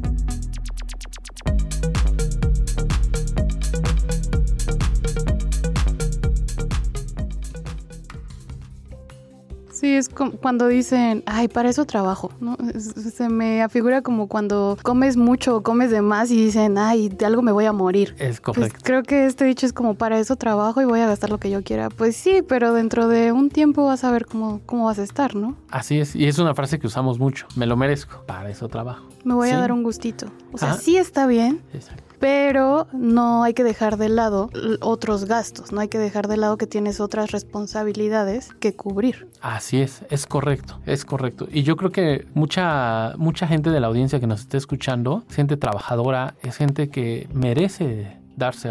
Sí, 9.88 9.95
es 9.95 10.10
como 10.10 10.32
cuando 10.32 10.67
dicen, 10.67 11.23
ay, 11.26 11.47
para 11.47 11.69
eso 11.69 11.86
trabajo, 11.86 12.30
¿no? 12.41 12.58
Se 12.78 13.30
me 13.30 13.62
afigura 13.63 14.02
como 14.02 14.28
cuando 14.28 14.78
comes 14.84 15.15
mucho 15.15 15.56
o 15.56 15.63
comes 15.63 15.91
de 15.91 16.02
más 16.02 16.30
y 16.30 16.36
dicen, 16.36 16.78
ay, 16.78 17.08
de 17.08 17.26
algo 17.26 17.41
me 17.41 17.54
voy 17.54 17.63
a 17.63 17.71
morir. 17.71 18.13
Es 18.19 18.41
Pues 18.41 18.58
correcto. 18.58 18.80
creo 18.84 19.04
que 19.04 19.26
este 19.28 19.45
dicho 19.45 19.65
es 19.65 19.71
como 19.71 19.93
para 19.93 20.19
eso 20.19 20.36
trabajo 20.36 20.82
y 20.82 20.86
voy 20.86 21.00
a 21.00 21.08
gastar 21.08 21.30
lo 21.30 21.38
que 21.38 21.50
yo 21.50 21.63
quiera. 21.63 21.89
Pues 21.89 22.17
sí, 22.17 22.41
pero 22.45 22.73
dentro 22.73 23.08
de 23.08 23.32
un 23.32 23.50
tiempo 23.50 23.86
vas 23.86 24.04
a 24.04 24.12
ver 24.12 24.26
cómo, 24.26 24.60
cómo 24.65 24.88
vas 24.88 25.00
a 25.00 25.04
estar, 25.04 25.36
¿no? 25.36 25.56
Así 25.69 26.00
es, 26.02 26.17
y 26.17 26.26
es 26.28 26.38
una 26.38 26.54
frase 26.54 26.80
que 26.80 26.88
usamos 26.88 27.17
mucho. 27.17 27.47
Me 27.56 27.65
lo 27.65 27.78
merezco, 27.78 28.23
para 28.26 28.50
eso 28.50 28.67
trabajo. 28.67 29.06
Me 29.23 29.36
voy 29.36 29.47
Sí. 29.47 29.54
a 29.56 29.60
dar 29.60 29.71
un 29.71 29.84
gustito. 29.84 30.28
O 30.52 30.58
sea, 30.58 30.71
Ajá. 30.71 30.82
sí 30.82 30.97
está 30.97 31.28
bien, 31.28 31.62
Exacto. 31.73 32.04
Pero 32.19 32.88
no 32.93 33.43
hay 33.43 33.53
que 33.53 33.63
dejar 33.63 33.97
de 33.97 34.10
lado 34.10 34.49
otros 34.82 35.25
gastos, 35.25 35.71
no 35.71 35.82
hay 35.82 35.88
que 35.88 35.99
dejar 35.99 36.27
de 36.27 36.38
lado 36.38 36.58
que 36.58 36.67
tienes 36.67 36.99
otras 36.99 37.32
responsabilidades 37.32 38.49
que 38.60 38.75
cubrir. 38.75 39.27
Así 39.41 39.82
es, 39.82 40.03
es 40.10 40.25
correcto, 40.25 40.80
es 40.86 41.06
correcto. 41.06 41.47
Y 41.51 41.63
yo 41.63 41.75
creo 41.75 41.91
que 41.91 42.27
mucha, 42.34 43.13
mucha 43.17 43.47
gente 43.47 43.69
de 43.69 43.80
la 43.80 43.88
audiencia 43.88 44.19
que 44.19 44.27
nos 44.27 44.41
esté 44.41 44.58
escuchando, 44.58 45.23
es 45.30 45.36
gente 45.36 45.58
trabajadora, 45.58 46.36
es 46.41 46.58
gente 46.58 46.89
que 46.89 47.27
merece 47.34 48.17
darse 48.38 48.69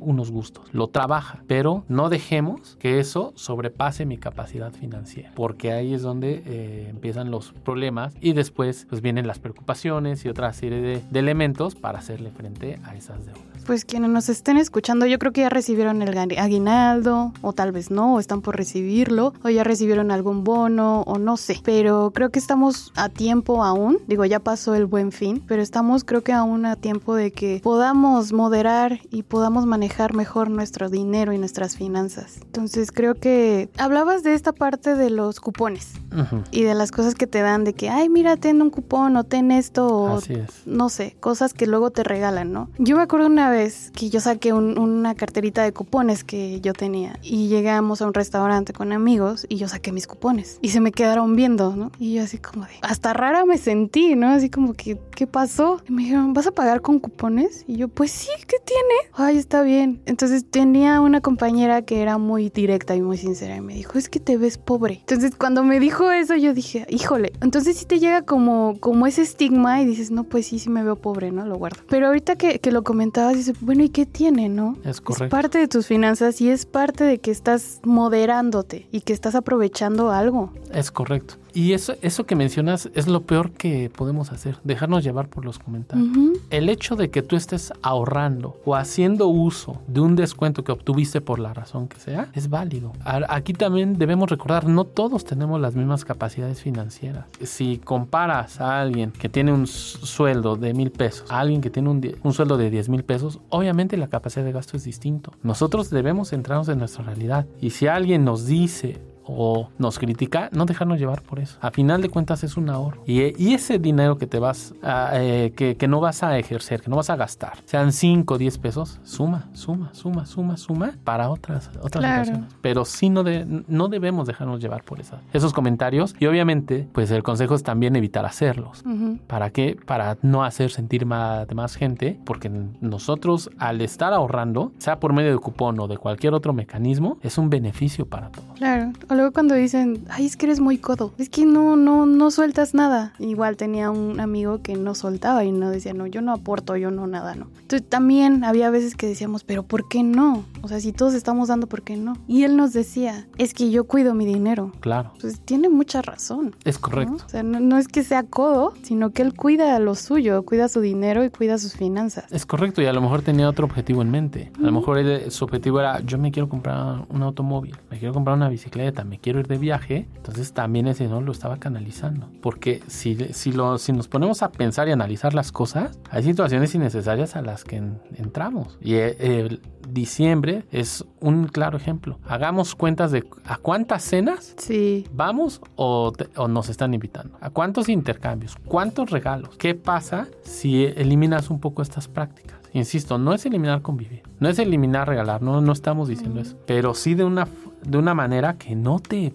unos 0.00 0.30
gustos, 0.30 0.64
lo 0.72 0.86
trabaja, 0.86 1.42
pero 1.46 1.84
no 1.88 2.08
dejemos 2.08 2.76
que 2.78 3.00
eso 3.00 3.32
sobrepase 3.34 4.06
mi 4.06 4.16
capacidad 4.16 4.72
financiera, 4.72 5.32
porque 5.34 5.72
ahí 5.72 5.92
es 5.92 6.02
donde 6.02 6.42
eh, 6.46 6.86
empiezan 6.88 7.30
los 7.30 7.52
problemas 7.52 8.14
y 8.20 8.32
después 8.32 8.86
pues 8.88 9.02
vienen 9.02 9.26
las 9.26 9.38
preocupaciones 9.38 10.24
y 10.24 10.28
otra 10.28 10.52
serie 10.52 10.80
de, 10.80 11.02
de 11.10 11.18
elementos 11.18 11.74
para 11.74 11.98
hacerle 11.98 12.30
frente 12.30 12.78
a 12.84 12.94
esas 12.94 13.26
deudas. 13.26 13.42
Pues 13.66 13.84
quienes 13.84 14.10
nos 14.10 14.28
estén 14.28 14.56
escuchando, 14.56 15.06
yo 15.06 15.18
creo 15.20 15.32
que 15.32 15.42
ya 15.42 15.48
recibieron 15.48 16.02
el 16.02 16.18
aguinaldo, 16.18 17.32
o 17.42 17.52
tal 17.52 17.70
vez 17.70 17.92
no, 17.92 18.14
o 18.14 18.20
están 18.20 18.42
por 18.42 18.56
recibirlo, 18.56 19.34
o 19.44 19.50
ya 19.50 19.62
recibieron 19.62 20.10
algún 20.10 20.42
bono, 20.42 21.02
o 21.02 21.18
no 21.18 21.36
sé. 21.36 21.60
Pero 21.64 22.10
creo 22.12 22.30
que 22.30 22.40
estamos 22.40 22.92
a 22.96 23.08
tiempo 23.08 23.62
aún, 23.62 23.98
digo, 24.08 24.24
ya 24.24 24.40
pasó 24.40 24.74
el 24.74 24.86
buen 24.86 25.12
fin, 25.12 25.42
pero 25.46 25.62
estamos 25.62 26.02
creo 26.02 26.22
que 26.22 26.32
aún 26.32 26.66
a 26.66 26.74
tiempo 26.74 27.14
de 27.14 27.30
que 27.30 27.60
podamos 27.62 28.32
moderar 28.32 28.91
y 29.10 29.22
podamos 29.22 29.66
manejar 29.66 30.14
mejor 30.14 30.50
nuestro 30.50 30.88
dinero 30.90 31.32
y 31.32 31.38
nuestras 31.38 31.76
finanzas. 31.76 32.36
Entonces 32.42 32.92
creo 32.92 33.14
que 33.14 33.68
hablabas 33.78 34.22
de 34.22 34.34
esta 34.34 34.52
parte 34.52 34.94
de 34.94 35.10
los 35.10 35.40
cupones 35.40 35.92
Ujú, 36.16 36.42
y 36.50 36.62
de 36.62 36.74
las 36.74 36.90
cosas 36.90 37.14
que 37.14 37.26
te 37.26 37.40
dan 37.40 37.64
de 37.64 37.72
que, 37.74 37.88
ay, 37.88 38.08
mira, 38.08 38.36
ten 38.36 38.60
un 38.62 38.70
cupón 38.70 39.16
o 39.16 39.24
ten 39.24 39.50
esto 39.50 39.86
o 39.86 40.16
Así 40.18 40.34
es. 40.34 40.48
no 40.66 40.88
sé, 40.88 41.16
cosas 41.20 41.54
que 41.54 41.66
luego 41.66 41.90
te 41.90 42.02
regalan, 42.04 42.52
¿no? 42.52 42.68
Yo 42.78 42.96
me 42.96 43.02
acuerdo 43.02 43.26
una 43.26 43.50
vez 43.50 43.90
que 43.94 44.10
yo 44.10 44.20
saqué 44.20 44.52
un- 44.52 44.78
una 44.78 45.14
carterita 45.14 45.62
de 45.62 45.72
cupones 45.72 46.24
que 46.24 46.60
yo 46.60 46.72
tenía 46.72 47.18
y 47.22 47.48
llegamos 47.48 48.02
a 48.02 48.06
un 48.06 48.14
restaurante 48.14 48.72
con 48.72 48.92
amigos 48.92 49.46
y 49.48 49.56
yo 49.56 49.68
saqué 49.68 49.92
mis 49.92 50.06
cupones 50.06 50.58
y 50.62 50.68
se 50.70 50.80
me 50.80 50.92
quedaron 50.92 51.34
viendo, 51.36 51.74
¿no? 51.76 51.90
Y 51.98 52.14
yo 52.14 52.22
así 52.24 52.38
como 52.38 52.64
de, 52.66 52.72
hasta 52.82 53.12
rara 53.12 53.44
me 53.44 53.58
sentí, 53.58 54.14
¿no? 54.16 54.28
Así 54.28 54.50
como 54.50 54.74
que, 54.74 54.98
¿qué 55.14 55.26
pasó? 55.26 55.80
Y 55.88 55.92
me 55.92 56.02
dijeron, 56.02 56.32
¿vas 56.34 56.46
a 56.46 56.52
pagar 56.52 56.80
con 56.82 56.98
cupones? 56.98 57.64
Y 57.66 57.76
yo, 57.76 57.88
pues 57.88 58.10
sí, 58.10 58.28
¿qué 58.46 58.56
tiene? 58.64 58.81
Ay, 59.14 59.36
está 59.36 59.62
bien. 59.62 60.00
Entonces 60.06 60.44
tenía 60.50 61.00
una 61.00 61.20
compañera 61.20 61.82
que 61.82 62.00
era 62.02 62.18
muy 62.18 62.48
directa 62.48 62.96
y 62.96 63.02
muy 63.02 63.18
sincera 63.18 63.56
y 63.56 63.60
me 63.60 63.74
dijo, 63.74 63.98
es 63.98 64.08
que 64.08 64.20
te 64.20 64.36
ves 64.36 64.58
pobre. 64.58 64.98
Entonces 65.00 65.32
cuando 65.36 65.62
me 65.64 65.80
dijo 65.80 66.10
eso 66.10 66.34
yo 66.36 66.54
dije, 66.54 66.86
híjole, 66.88 67.32
entonces 67.42 67.76
sí 67.76 67.84
te 67.84 67.98
llega 67.98 68.22
como, 68.22 68.76
como 68.80 69.06
ese 69.06 69.22
estigma 69.22 69.80
y 69.82 69.84
dices, 69.84 70.10
no, 70.10 70.24
pues 70.24 70.46
sí, 70.46 70.58
sí 70.58 70.70
me 70.70 70.82
veo 70.82 70.96
pobre, 70.96 71.30
¿no? 71.30 71.44
Lo 71.46 71.56
guardo. 71.56 71.80
Pero 71.88 72.06
ahorita 72.06 72.36
que, 72.36 72.58
que 72.58 72.72
lo 72.72 72.82
comentabas, 72.82 73.36
dices, 73.36 73.56
bueno, 73.60 73.82
¿y 73.82 73.90
qué 73.90 74.06
tiene, 74.06 74.48
no? 74.48 74.76
Es 74.84 74.92
Es 74.92 75.00
correcto. 75.00 75.28
parte 75.36 75.58
de 75.58 75.68
tus 75.68 75.86
finanzas 75.86 76.40
y 76.40 76.48
es 76.48 76.64
parte 76.66 77.04
de 77.04 77.18
que 77.18 77.30
estás 77.30 77.80
moderándote 77.84 78.86
y 78.92 79.00
que 79.02 79.12
estás 79.12 79.34
aprovechando 79.34 80.10
algo. 80.10 80.52
Es 80.72 80.90
correcto. 80.90 81.34
Y 81.54 81.72
eso, 81.72 81.94
eso 82.02 82.24
que 82.24 82.34
mencionas 82.36 82.88
es 82.94 83.06
lo 83.08 83.22
peor 83.22 83.50
que 83.52 83.90
podemos 83.90 84.32
hacer, 84.32 84.56
dejarnos 84.64 85.04
llevar 85.04 85.28
por 85.28 85.44
los 85.44 85.58
comentarios. 85.58 86.08
Ujú. 86.08 86.32
El 86.50 86.68
hecho 86.68 86.96
de 86.96 87.10
que 87.10 87.22
tú 87.22 87.36
estés 87.36 87.72
ahorrando 87.82 88.60
o 88.64 88.74
haciendo 88.74 89.28
uso 89.28 89.80
de 89.86 90.00
un 90.00 90.16
descuento 90.16 90.64
que 90.64 90.72
obtuviste 90.72 91.20
por 91.20 91.38
la 91.38 91.52
razón 91.54 91.88
que 91.88 91.98
sea, 91.98 92.28
es 92.34 92.48
válido. 92.48 92.92
Aquí 93.04 93.52
también 93.52 93.98
debemos 93.98 94.30
recordar, 94.30 94.66
no 94.66 94.84
todos 94.84 95.24
tenemos 95.24 95.60
las 95.60 95.74
mismas 95.74 96.04
capacidades 96.04 96.60
financieras. 96.60 97.26
Si 97.42 97.78
comparas 97.78 98.60
a 98.60 98.80
alguien 98.80 99.10
que 99.12 99.28
tiene 99.28 99.52
un 99.52 99.66
su- 99.66 100.06
sueldo 100.06 100.56
de 100.56 100.74
mil 100.74 100.90
pesos 100.90 101.30
a 101.30 101.40
alguien 101.40 101.60
que 101.60 101.70
tiene 101.70 101.88
un, 101.90 102.00
un 102.22 102.32
sueldo 102.32 102.56
de 102.56 102.70
10 102.70 102.88
mil 102.88 103.04
pesos, 103.04 103.40
obviamente 103.48 103.96
la 103.96 104.08
capacidad 104.08 104.44
de 104.44 104.52
gasto 104.52 104.76
es 104.76 104.84
distinto. 104.84 105.32
Nosotros 105.42 105.90
debemos 105.90 106.30
centrarnos 106.30 106.68
en 106.68 106.78
nuestra 106.78 107.04
realidad. 107.04 107.46
Y 107.60 107.70
si 107.70 107.86
alguien 107.86 108.24
nos 108.24 108.46
dice 108.46 108.98
o 109.24 109.68
nos 109.78 109.98
critica, 109.98 110.48
no 110.52 110.64
dejarnos 110.66 110.98
llevar 110.98 111.22
por 111.22 111.38
eso. 111.38 111.58
A 111.60 111.70
final 111.70 112.02
de 112.02 112.08
cuentas 112.08 112.42
es 112.44 112.56
un 112.56 112.68
ahorro. 112.70 113.02
Y, 113.06 113.20
y 113.42 113.54
ese 113.54 113.78
dinero 113.78 114.18
que 114.18 114.26
te 114.26 114.38
vas 114.38 114.74
a, 114.82 115.10
eh, 115.14 115.52
que, 115.56 115.76
que 115.76 115.88
no 115.88 116.00
vas 116.00 116.22
a 116.22 116.38
ejercer, 116.38 116.80
que 116.82 116.90
no 116.90 116.96
vas 116.96 117.10
a 117.10 117.16
gastar, 117.16 117.54
sean 117.64 117.92
5 117.92 118.34
o 118.34 118.38
10 118.38 118.58
pesos, 118.58 118.98
suma, 119.04 119.48
suma, 119.52 119.90
suma, 119.92 120.26
suma, 120.26 120.56
suma 120.56 120.92
para 121.04 121.30
otras, 121.30 121.70
otras 121.82 122.02
Claro. 122.04 122.22
ocasiones. 122.22 122.54
Pero 122.60 122.84
sí 122.84 123.10
no, 123.10 123.22
de- 123.22 123.64
no 123.68 123.88
debemos 123.88 124.26
dejarnos 124.26 124.60
llevar 124.60 124.82
por 124.84 125.00
esa- 125.00 125.20
esos 125.32 125.52
comentarios. 125.52 126.14
Y 126.18 126.26
obviamente, 126.26 126.88
pues 126.92 127.10
el 127.10 127.22
consejo 127.22 127.54
es 127.54 127.62
también 127.62 127.96
evitar 127.96 128.24
hacerlos. 128.26 128.82
Ujú. 128.84 129.18
¿Para 129.26 129.50
qué? 129.50 129.76
Para 129.86 130.16
no 130.22 130.44
hacer 130.44 130.70
sentir 130.70 131.06
más, 131.06 131.46
más 131.54 131.74
gente, 131.76 132.18
porque 132.24 132.50
nosotros 132.80 133.50
al 133.58 133.80
estar 133.80 134.12
ahorrando, 134.12 134.72
sea 134.78 134.98
por 135.00 135.12
medio 135.12 135.30
de 135.32 135.38
cupón 135.38 135.78
o 135.80 135.88
de 135.88 135.96
cualquier 135.96 136.34
otro 136.34 136.52
mecanismo, 136.52 137.18
es 137.22 137.38
un 137.38 137.48
beneficio 137.50 138.06
para 138.06 138.28
todos. 138.30 138.48
Claro. 138.58 138.92
O 139.12 139.14
luego 139.14 139.32
cuando 139.32 139.54
dicen, 139.54 140.04
ay, 140.08 140.24
es 140.24 140.38
que 140.38 140.46
eres 140.46 140.58
muy 140.58 140.78
codo. 140.78 141.12
Es 141.18 141.28
que 141.28 141.44
no, 141.44 141.76
no, 141.76 142.06
no 142.06 142.30
sueltas 142.30 142.72
nada. 142.72 143.12
Igual 143.18 143.58
tenía 143.58 143.90
un 143.90 144.20
amigo 144.20 144.62
que 144.62 144.74
no 144.74 144.94
soltaba 144.94 145.44
y 145.44 145.52
no 145.52 145.68
decía, 145.68 145.92
no, 145.92 146.06
yo 146.06 146.22
no 146.22 146.32
aporto, 146.32 146.76
yo 146.78 146.90
no 146.90 147.06
nada, 147.06 147.34
no. 147.34 147.48
Entonces 147.60 147.86
también 147.86 148.42
había 148.42 148.70
veces 148.70 148.94
que 148.96 149.06
decíamos, 149.06 149.44
pero 149.44 149.64
¿por 149.64 149.86
qué 149.88 150.02
no? 150.02 150.44
O 150.62 150.68
sea, 150.68 150.80
si 150.80 150.92
todos 150.92 151.12
estamos 151.12 151.48
dando, 151.48 151.66
¿por 151.66 151.82
qué 151.82 151.96
no? 151.98 152.14
Y 152.26 152.44
él 152.44 152.56
nos 152.56 152.72
decía, 152.72 153.26
es 153.36 153.52
que 153.52 153.70
yo 153.70 153.84
cuido 153.84 154.14
mi 154.14 154.24
dinero. 154.24 154.72
Claro, 154.80 155.12
Pues 155.20 155.40
tiene 155.40 155.68
mucha 155.68 156.00
razón. 156.00 156.56
es 156.64 156.76
¿no? 156.76 156.80
correcto. 156.80 157.24
O 157.26 157.28
sea, 157.28 157.42
no, 157.42 157.60
no 157.60 157.76
es 157.76 157.88
que 157.88 158.04
sea 158.04 158.22
codo, 158.22 158.72
sino 158.82 159.10
que 159.10 159.20
él 159.20 159.34
cuida 159.34 159.78
lo 159.78 159.94
suyo, 159.94 160.42
cuida 160.44 160.68
su 160.68 160.80
dinero 160.80 161.22
y 161.22 161.28
cuida 161.28 161.58
sus 161.58 161.74
finanzas. 161.74 162.24
Es 162.32 162.46
correcto 162.46 162.80
y 162.80 162.86
a 162.86 162.92
lo 162.94 163.02
mejor 163.02 163.20
tenía 163.20 163.46
otro 163.46 163.66
objetivo 163.66 164.00
en 164.00 164.10
mente. 164.10 164.50
A 164.58 164.62
lo 164.62 164.72
mejor 164.72 164.96
él- 164.96 165.30
su 165.30 165.44
objetivo 165.44 165.80
era 165.80 166.00
yo 166.00 166.16
me 166.16 166.30
quiero 166.32 166.48
comprar 166.48 167.04
un 167.10 167.22
automóvil, 167.22 167.76
me 167.90 167.98
quiero 167.98 168.14
comprar 168.14 168.36
una 168.36 168.48
bicicleta, 168.48 169.01
me 169.04 169.18
quiero 169.18 169.40
ir 169.40 169.46
de 169.48 169.58
viaje. 169.58 170.08
Entonces 170.16 170.52
también 170.52 170.86
ese 170.86 171.08
no 171.08 171.20
lo 171.20 171.32
estaba 171.32 171.56
canalizando. 171.58 172.28
Porque 172.40 172.82
si, 172.86 173.16
si, 173.32 173.52
lo, 173.52 173.78
si 173.78 173.92
nos 173.92 174.08
ponemos 174.08 174.42
a 174.42 174.52
pensar 174.52 174.88
y 174.88 174.92
analizar 174.92 175.34
las 175.34 175.52
cosas, 175.52 175.98
hay 176.10 176.22
situaciones 176.22 176.74
innecesarias 176.74 177.36
a 177.36 177.42
las 177.42 177.64
que 177.64 177.76
en- 177.76 178.00
entramos. 178.16 178.78
Y 178.80 178.94
eh, 178.94 179.16
el 179.20 179.60
diciembre 179.88 180.64
es 180.70 181.04
un 181.20 181.46
claro 181.48 181.76
ejemplo. 181.76 182.18
Hagamos 182.26 182.74
cuentas 182.74 183.10
de 183.12 183.24
a 183.44 183.56
cuántas 183.56 184.02
cenas 184.02 184.54
Sí, 184.58 185.06
¿Vamos 185.12 185.60
o, 185.76 186.12
te- 186.12 186.28
o 186.36 186.48
nos 186.48 186.68
están 186.68 186.94
invitando? 186.94 187.36
¿A 187.40 187.50
cuántos 187.50 187.88
intercambios? 187.88 188.56
¿Cuántos 188.64 189.10
regalos? 189.10 189.56
¿Qué 189.56 189.74
pasa 189.74 190.28
si 190.42 190.84
eliminas 190.84 191.50
un 191.50 191.60
poco 191.60 191.82
estas 191.82 192.08
prácticas? 192.08 192.60
Insisto, 192.74 193.18
no 193.18 193.34
es 193.34 193.44
eliminar 193.44 193.82
convivir, 193.82 194.22
no 194.40 194.48
es 194.48 194.58
eliminar 194.58 195.08
regalar, 195.08 195.42
no, 195.42 195.60
no 195.60 195.72
estamos 195.72 196.08
diciendo 196.08 196.40
eso, 196.40 196.56
pero 196.66 196.94
sí 196.94 197.14
de 197.14 197.24
una, 197.24 197.46
de 197.84 197.98
una 197.98 198.14
manera 198.14 198.54
que 198.54 198.74
no 198.74 198.98
te 198.98 199.34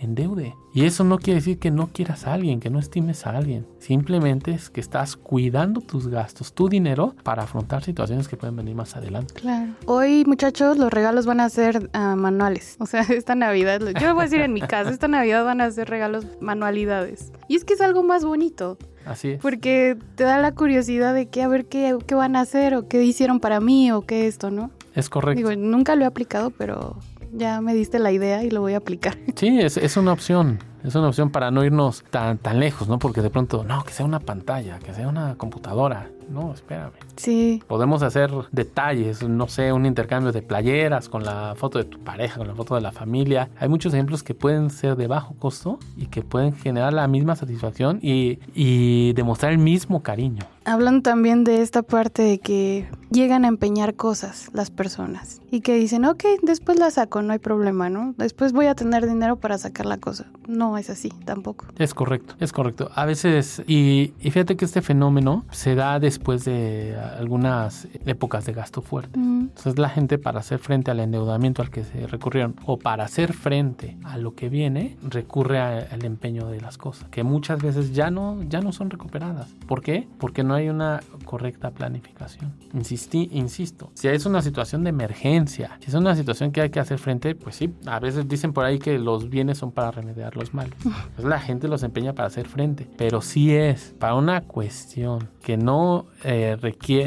endeude. 0.00 0.54
Y 0.74 0.84
eso 0.84 1.02
no 1.02 1.18
quiere 1.18 1.40
decir 1.40 1.58
que 1.58 1.70
no 1.70 1.88
quieras 1.88 2.26
a 2.26 2.34
alguien, 2.34 2.60
que 2.60 2.70
no 2.70 2.78
estimes 2.78 3.26
a 3.26 3.30
alguien. 3.30 3.66
Simplemente 3.78 4.52
es 4.52 4.70
que 4.70 4.80
estás 4.80 5.16
cuidando 5.16 5.80
tus 5.80 6.08
gastos, 6.08 6.52
tu 6.52 6.68
dinero, 6.68 7.14
para 7.24 7.42
afrontar 7.42 7.82
situaciones 7.82 8.28
que 8.28 8.36
pueden 8.36 8.54
venir 8.54 8.74
más 8.74 8.94
adelante. 8.96 9.34
claro. 9.34 9.72
Hoy, 9.86 10.24
muchachos, 10.24 10.78
los 10.78 10.92
regalos 10.92 11.26
van 11.26 11.40
a 11.40 11.48
ser 11.48 11.90
ah, 11.94 12.14
manuales. 12.16 12.76
O 12.78 12.86
sea, 12.86 13.00
esta 13.08 13.34
Navidad, 13.34 13.80
yo 14.00 14.14
voy 14.14 14.22
a 14.22 14.24
decir 14.24 14.40
en 14.40 14.52
mi 14.52 14.60
casa, 14.60 14.90
esta 14.90 15.08
Navidad 15.08 15.44
van 15.44 15.60
a 15.60 15.70
ser 15.70 15.88
regalos 15.88 16.26
manualidades. 16.40 17.32
Y 17.48 17.56
es 17.56 17.64
que 17.64 17.74
es 17.74 17.80
algo 17.80 18.02
más 18.02 18.24
bonito. 18.24 18.78
Así 19.08 19.30
es. 19.30 19.40
Porque 19.40 19.96
te 20.16 20.24
da 20.24 20.38
la 20.38 20.52
curiosidad 20.52 21.14
de 21.14 21.26
que 21.26 21.42
a 21.42 21.48
ver 21.48 21.64
qué, 21.64 21.96
qué 22.06 22.14
van 22.14 22.36
a 22.36 22.40
hacer 22.40 22.74
o 22.74 22.88
qué 22.88 23.02
hicieron 23.02 23.40
para 23.40 23.58
mí 23.60 23.90
o 23.90 24.02
qué 24.02 24.26
esto, 24.26 24.50
¿no? 24.50 24.70
Es 24.94 25.08
correcto. 25.08 25.38
Digo, 25.38 25.60
nunca 25.60 25.96
lo 25.96 26.04
he 26.04 26.06
aplicado, 26.06 26.50
pero 26.50 26.96
ya 27.32 27.60
me 27.60 27.74
diste 27.74 27.98
la 27.98 28.12
idea 28.12 28.44
y 28.44 28.50
lo 28.50 28.60
voy 28.60 28.74
a 28.74 28.78
aplicar. 28.78 29.16
Sí, 29.34 29.60
es, 29.60 29.76
es 29.76 29.96
una 29.96 30.12
opción. 30.12 30.58
Es 30.84 30.94
una 30.94 31.08
opción 31.08 31.30
para 31.30 31.50
no 31.50 31.64
irnos 31.64 32.04
tan, 32.10 32.38
tan 32.38 32.60
lejos, 32.60 32.88
¿no? 32.88 32.98
Porque 32.98 33.22
de 33.22 33.30
pronto, 33.30 33.64
no, 33.64 33.82
que 33.84 33.92
sea 33.92 34.04
una 34.04 34.20
pantalla, 34.20 34.78
que 34.78 34.92
sea 34.92 35.08
una 35.08 35.36
computadora. 35.36 36.10
No, 36.28 36.52
espérame. 36.52 36.92
Sí. 37.16 37.62
Podemos 37.66 38.02
hacer 38.02 38.30
detalles, 38.52 39.26
no 39.26 39.48
sé, 39.48 39.72
un 39.72 39.86
intercambio 39.86 40.32
de 40.32 40.42
playeras 40.42 41.08
con 41.08 41.24
la 41.24 41.54
foto 41.56 41.78
de 41.78 41.84
tu 41.84 41.98
pareja, 42.00 42.38
con 42.38 42.48
la 42.48 42.54
foto 42.54 42.74
de 42.74 42.80
la 42.80 42.92
familia. 42.92 43.48
Hay 43.58 43.68
muchos 43.68 43.94
ejemplos 43.94 44.22
que 44.22 44.34
pueden 44.34 44.70
ser 44.70 44.96
de 44.96 45.06
bajo 45.06 45.34
costo 45.34 45.78
y 45.96 46.06
que 46.06 46.22
pueden 46.22 46.52
generar 46.52 46.92
la 46.92 47.08
misma 47.08 47.36
satisfacción 47.36 47.98
y, 48.02 48.38
y 48.54 49.12
demostrar 49.14 49.52
el 49.52 49.58
mismo 49.58 50.02
cariño. 50.02 50.42
Hablan 50.64 51.02
también 51.02 51.44
de 51.44 51.62
esta 51.62 51.82
parte 51.82 52.22
de 52.22 52.38
que 52.40 52.88
llegan 53.10 53.46
a 53.46 53.48
empeñar 53.48 53.94
cosas 53.94 54.50
las 54.52 54.70
personas 54.70 55.40
y 55.50 55.62
que 55.62 55.74
dicen, 55.76 56.04
ok, 56.04 56.24
después 56.42 56.78
la 56.78 56.90
saco, 56.90 57.22
no 57.22 57.32
hay 57.32 57.38
problema, 57.38 57.88
¿no? 57.88 58.14
Después 58.18 58.52
voy 58.52 58.66
a 58.66 58.74
tener 58.74 59.08
dinero 59.08 59.36
para 59.36 59.56
sacar 59.56 59.86
la 59.86 59.96
cosa. 59.96 60.26
No 60.46 60.76
es 60.76 60.90
así 60.90 61.08
tampoco. 61.24 61.64
Es 61.78 61.94
correcto, 61.94 62.34
es 62.38 62.52
correcto. 62.52 62.90
A 62.94 63.06
veces, 63.06 63.62
y, 63.66 64.12
y 64.20 64.30
fíjate 64.30 64.56
que 64.56 64.66
este 64.66 64.82
fenómeno 64.82 65.46
se 65.50 65.74
da 65.74 65.98
después 65.98 66.17
de 66.44 66.96
algunas 67.18 67.88
épocas 68.04 68.44
de 68.44 68.52
gasto 68.52 68.82
fuerte. 68.82 69.18
Mm, 69.18 69.40
Entonces 69.48 69.78
la 69.78 69.88
gente 69.88 70.18
para 70.18 70.40
hacer 70.40 70.58
frente 70.58 70.90
al 70.90 71.00
endeudamiento 71.00 71.62
al 71.62 71.70
que 71.70 71.84
se 71.84 72.06
recurrieron 72.06 72.54
o 72.66 72.78
para 72.78 73.04
hacer 73.04 73.32
frente 73.32 73.96
a 74.04 74.18
lo 74.18 74.34
que 74.34 74.48
viene 74.48 74.96
recurre 75.02 75.58
al 75.60 76.04
empeño 76.04 76.48
de 76.48 76.60
las 76.60 76.76
cosas 76.76 77.08
que 77.10 77.22
muchas 77.22 77.62
veces 77.62 77.92
ya 77.92 78.10
no 78.10 78.42
ya 78.42 78.60
no 78.60 78.72
son 78.72 78.90
recuperadas. 78.90 79.54
¿Por 79.66 79.82
qué? 79.82 80.08
Porque 80.18 80.42
no 80.44 80.54
hay 80.54 80.68
una 80.68 81.00
correcta 81.24 81.70
planificación. 81.70 82.52
Insistí, 82.74 83.28
insisto, 83.32 83.90
si 83.94 84.08
es 84.08 84.26
una 84.26 84.42
situación 84.42 84.84
de 84.84 84.90
emergencia, 84.90 85.78
si 85.80 85.88
es 85.88 85.94
una 85.94 86.14
situación 86.14 86.52
que 86.52 86.60
hay 86.60 86.70
que 86.70 86.80
hacer 86.80 86.98
frente, 86.98 87.34
pues 87.34 87.56
sí, 87.56 87.72
a 87.86 87.98
veces 88.00 88.28
dicen 88.28 88.52
por 88.52 88.64
ahí 88.64 88.78
que 88.78 88.98
los 88.98 89.30
bienes 89.30 89.58
son 89.58 89.72
para 89.72 89.90
remediar 89.90 90.36
los 90.36 90.54
males. 90.54 90.74
Entonces 90.84 91.24
la 91.24 91.40
gente 91.40 91.68
los 91.68 91.82
empeña 91.82 92.12
para 92.12 92.28
hacer 92.28 92.48
frente, 92.48 92.86
pero 92.96 93.20
si 93.20 93.54
es 93.54 93.94
para 93.98 94.14
una 94.14 94.42
cuestión 94.42 95.28
que 95.42 95.56
no 95.56 96.06
eh, 96.24 96.56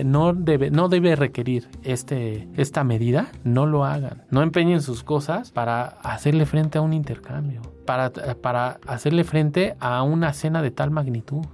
no 0.05 0.33
debe, 0.33 0.71
no 0.71 0.89
debe 0.89 1.15
requerir 1.15 1.67
este, 1.83 2.47
esta 2.55 2.83
medida, 2.83 3.31
no 3.43 3.65
lo 3.65 3.85
hagan. 3.85 4.23
No 4.29 4.41
empeñen 4.41 4.81
sus 4.81 5.03
cosas 5.03 5.51
para 5.51 5.83
hacerle 6.03 6.45
frente 6.45 6.77
a 6.77 6.81
un 6.81 6.93
intercambio, 6.93 7.61
para, 7.85 8.11
para 8.11 8.79
hacerle 8.87 9.23
frente 9.23 9.75
a 9.79 10.03
una 10.03 10.33
cena 10.33 10.61
de 10.61 10.71
tal 10.71 10.91
magnitud. 10.91 11.45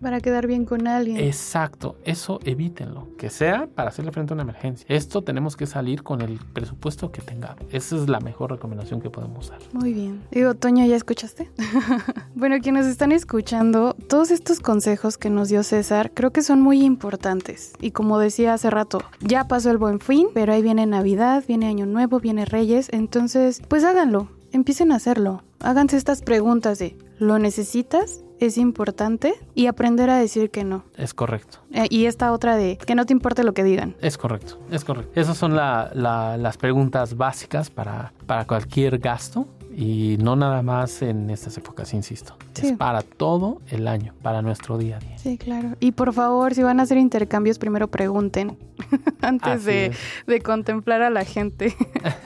Para 0.00 0.20
quedar 0.20 0.46
bien 0.46 0.64
con 0.64 0.86
alguien. 0.86 1.18
Exacto, 1.18 1.96
eso 2.04 2.38
evítenlo. 2.44 3.08
Que 3.16 3.30
sea 3.30 3.66
para 3.74 3.88
hacerle 3.88 4.12
frente 4.12 4.32
a 4.32 4.34
una 4.34 4.44
emergencia. 4.44 4.86
Esto 4.88 5.22
tenemos 5.22 5.56
que 5.56 5.66
salir 5.66 6.02
con 6.02 6.20
el 6.20 6.38
presupuesto 6.52 7.10
que 7.10 7.20
tengamos. 7.20 7.66
Esa 7.72 7.96
es 7.96 8.08
la 8.08 8.20
mejor 8.20 8.52
recomendación 8.52 9.00
que 9.00 9.10
podemos 9.10 9.50
dar. 9.50 9.58
Muy 9.72 9.92
bien. 9.92 10.22
Digo, 10.30 10.54
Toño, 10.54 10.86
¿ya 10.86 10.96
escuchaste? 10.96 11.50
bueno, 12.34 12.56
quienes 12.62 12.86
están 12.86 13.12
escuchando, 13.12 13.94
todos 14.08 14.30
estos 14.30 14.60
consejos 14.60 15.18
que 15.18 15.30
nos 15.30 15.48
dio 15.48 15.62
César 15.62 16.12
creo 16.14 16.32
que 16.32 16.42
son 16.42 16.60
muy 16.60 16.84
importantes. 16.84 17.72
Y 17.80 17.90
como 17.90 18.18
decía 18.18 18.54
hace 18.54 18.70
rato, 18.70 19.00
ya 19.20 19.48
pasó 19.48 19.70
el 19.70 19.78
buen 19.78 20.00
fin, 20.00 20.28
pero 20.32 20.52
ahí 20.52 20.62
viene 20.62 20.86
Navidad, 20.86 21.44
viene 21.46 21.66
Año 21.66 21.86
Nuevo, 21.86 22.20
viene 22.20 22.44
Reyes. 22.44 22.88
Entonces, 22.92 23.62
pues 23.68 23.84
háganlo, 23.84 24.28
empiecen 24.52 24.92
a 24.92 24.96
hacerlo. 24.96 25.42
Háganse 25.60 25.96
estas 25.96 26.22
preguntas 26.22 26.78
de, 26.78 26.96
¿lo 27.18 27.38
necesitas? 27.38 28.22
¿Es 28.40 28.56
importante? 28.58 29.34
Y 29.54 29.66
aprender 29.66 30.10
a 30.10 30.16
decir 30.18 30.50
que 30.50 30.64
no. 30.64 30.84
Es 30.96 31.12
correcto. 31.14 31.58
Eh, 31.72 31.86
y 31.90 32.06
esta 32.06 32.32
otra 32.32 32.56
de, 32.56 32.76
que 32.78 32.94
no 32.94 33.04
te 33.04 33.12
importe 33.12 33.42
lo 33.42 33.52
que 33.52 33.64
digan. 33.64 33.96
Es 34.00 34.16
correcto, 34.16 34.58
es 34.70 34.84
correcto. 34.84 35.10
Esas 35.20 35.36
son 35.36 35.56
la- 35.56 35.90
la- 35.94 36.36
las 36.36 36.56
preguntas 36.56 37.16
básicas 37.16 37.68
para, 37.70 38.12
para 38.26 38.46
cualquier 38.46 38.98
gasto 38.98 39.46
y 39.78 40.16
no 40.18 40.34
nada 40.34 40.60
más 40.62 41.02
en 41.02 41.30
estas 41.30 41.56
épocas, 41.56 41.94
insisto. 41.94 42.34
Sí. 42.54 42.66
Es 42.66 42.72
para 42.76 43.02
todo 43.02 43.62
el 43.70 43.86
año, 43.86 44.12
para 44.22 44.42
nuestro 44.42 44.76
día 44.76 44.96
a 44.96 44.98
día. 44.98 45.16
Sí, 45.16 45.38
claro. 45.38 45.76
Y 45.78 45.92
por 45.92 46.12
favor, 46.12 46.52
si 46.52 46.64
van 46.64 46.80
a 46.80 46.82
hacer 46.82 46.98
intercambios, 46.98 47.60
primero 47.60 47.86
pregunten 47.86 48.58
antes 49.20 49.64
de, 49.64 49.92
de 50.26 50.40
contemplar 50.40 51.02
a 51.02 51.10
la 51.10 51.24
gente. 51.24 51.76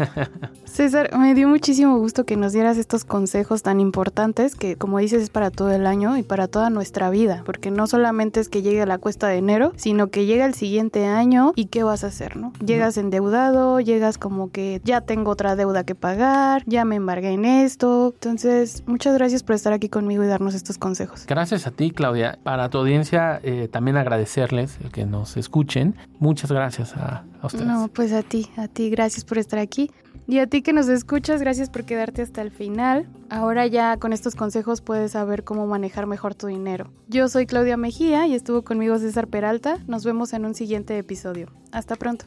César, 0.64 1.10
me 1.18 1.34
dio 1.34 1.46
muchísimo 1.46 1.98
gusto 1.98 2.24
que 2.24 2.38
nos 2.38 2.54
dieras 2.54 2.78
estos 2.78 3.04
consejos 3.04 3.62
tan 3.62 3.80
importantes 3.80 4.54
que, 4.54 4.76
como 4.76 4.98
dices, 4.98 5.24
es 5.24 5.28
para 5.28 5.50
todo 5.50 5.70
el 5.72 5.86
año 5.86 6.16
y 6.16 6.22
para 6.22 6.48
toda 6.48 6.70
nuestra 6.70 7.10
vida, 7.10 7.42
porque 7.44 7.70
no 7.70 7.86
solamente 7.86 8.40
es 8.40 8.48
que 8.48 8.62
llegue 8.62 8.80
a 8.80 8.86
la 8.86 8.96
cuesta 8.96 9.28
de 9.28 9.36
enero, 9.36 9.74
sino 9.76 10.06
que 10.06 10.24
llega 10.24 10.46
el 10.46 10.54
siguiente 10.54 11.04
año 11.04 11.52
y 11.56 11.66
qué 11.66 11.82
vas 11.82 12.04
a 12.04 12.06
hacer, 12.06 12.38
¿no? 12.38 12.54
Llegas 12.64 12.96
endeudado, 12.96 13.80
llegas 13.80 14.16
como 14.16 14.50
que 14.50 14.80
ya 14.84 15.02
tengo 15.02 15.30
otra 15.30 15.54
deuda 15.54 15.84
que 15.84 15.94
pagar, 15.94 16.62
ya 16.64 16.86
me 16.86 16.96
embargué 16.96 17.28
en 17.42 17.64
esto. 17.64 18.12
Entonces, 18.14 18.84
muchas 18.86 19.14
gracias 19.14 19.42
por 19.42 19.54
estar 19.54 19.72
aquí 19.72 19.88
conmigo 19.88 20.22
y 20.22 20.26
darnos 20.26 20.54
estos 20.54 20.78
consejos. 20.78 21.24
Gracias 21.26 21.66
a 21.66 21.70
ti, 21.70 21.90
Claudia. 21.90 22.38
Para 22.42 22.68
tu 22.68 22.78
audiencia, 22.78 23.40
eh, 23.42 23.68
también 23.70 23.96
agradecerles 23.96 24.78
el 24.82 24.90
que 24.90 25.04
nos 25.04 25.36
escuchen. 25.36 25.94
Muchas 26.18 26.52
gracias 26.52 26.96
a, 26.96 27.24
a 27.40 27.46
ustedes. 27.46 27.66
No, 27.66 27.88
pues 27.88 28.12
a 28.12 28.22
ti, 28.22 28.48
a 28.56 28.68
ti, 28.68 28.90
gracias 28.90 29.24
por 29.24 29.38
estar 29.38 29.58
aquí. 29.58 29.90
Y 30.26 30.38
a 30.38 30.46
ti 30.46 30.62
que 30.62 30.72
nos 30.72 30.88
escuchas, 30.88 31.40
gracias 31.40 31.68
por 31.68 31.84
quedarte 31.84 32.22
hasta 32.22 32.42
el 32.42 32.52
final. 32.52 33.08
Ahora 33.28 33.66
ya 33.66 33.96
con 33.96 34.12
estos 34.12 34.36
consejos 34.36 34.80
puedes 34.80 35.12
saber 35.12 35.42
cómo 35.42 35.66
manejar 35.66 36.06
mejor 36.06 36.34
tu 36.34 36.46
dinero. 36.46 36.92
Yo 37.08 37.28
soy 37.28 37.46
Claudia 37.46 37.76
Mejía 37.76 38.26
y 38.26 38.34
estuvo 38.34 38.62
conmigo 38.62 38.98
César 38.98 39.26
Peralta. 39.26 39.78
Nos 39.88 40.04
vemos 40.04 40.32
en 40.32 40.44
un 40.44 40.54
siguiente 40.54 40.96
episodio. 40.96 41.48
Hasta 41.72 41.96
pronto. 41.96 42.26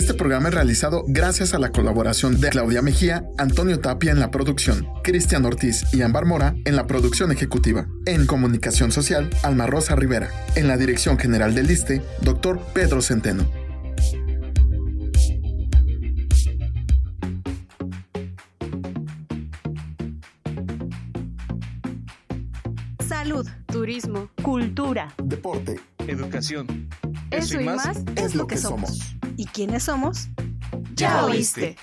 Este 0.00 0.14
programa 0.14 0.48
es 0.48 0.54
realizado 0.54 1.04
gracias 1.06 1.52
a 1.52 1.58
la 1.58 1.72
colaboración 1.72 2.40
de 2.40 2.48
Claudia 2.48 2.80
Mejía, 2.80 3.22
Antonio 3.36 3.80
Tapia 3.80 4.12
en 4.12 4.18
la 4.18 4.30
producción, 4.30 4.88
Cristian 5.04 5.44
Ortiz 5.44 5.84
y 5.92 6.00
Ámbar 6.00 6.24
Mora 6.24 6.54
en 6.64 6.74
la 6.74 6.86
producción 6.86 7.32
ejecutiva. 7.32 7.86
En 8.06 8.24
comunicación 8.26 8.92
social, 8.92 9.28
Alma 9.42 9.66
Rosa 9.66 9.96
Rivera. 9.96 10.30
En 10.56 10.68
la 10.68 10.78
dirección 10.78 11.18
general 11.18 11.54
del 11.54 11.70
ISTE, 11.70 12.00
doctor 12.22 12.58
Pedro 12.72 13.02
Centeno. 13.02 13.46
Salud, 23.06 23.46
Turismo. 23.66 24.30
cultura. 24.42 25.14
Deporte 25.22 25.78
Educación. 26.06 26.88
Eso 27.30 27.60
y 27.60 27.64
más 27.64 27.98
es 28.16 28.34
lo 28.34 28.46
que 28.46 28.56
somos. 28.56 29.14
¿Y 29.36 29.46
quiénes 29.46 29.84
somos? 29.84 30.28
Ya 30.94 31.24
oíste. 31.24 31.76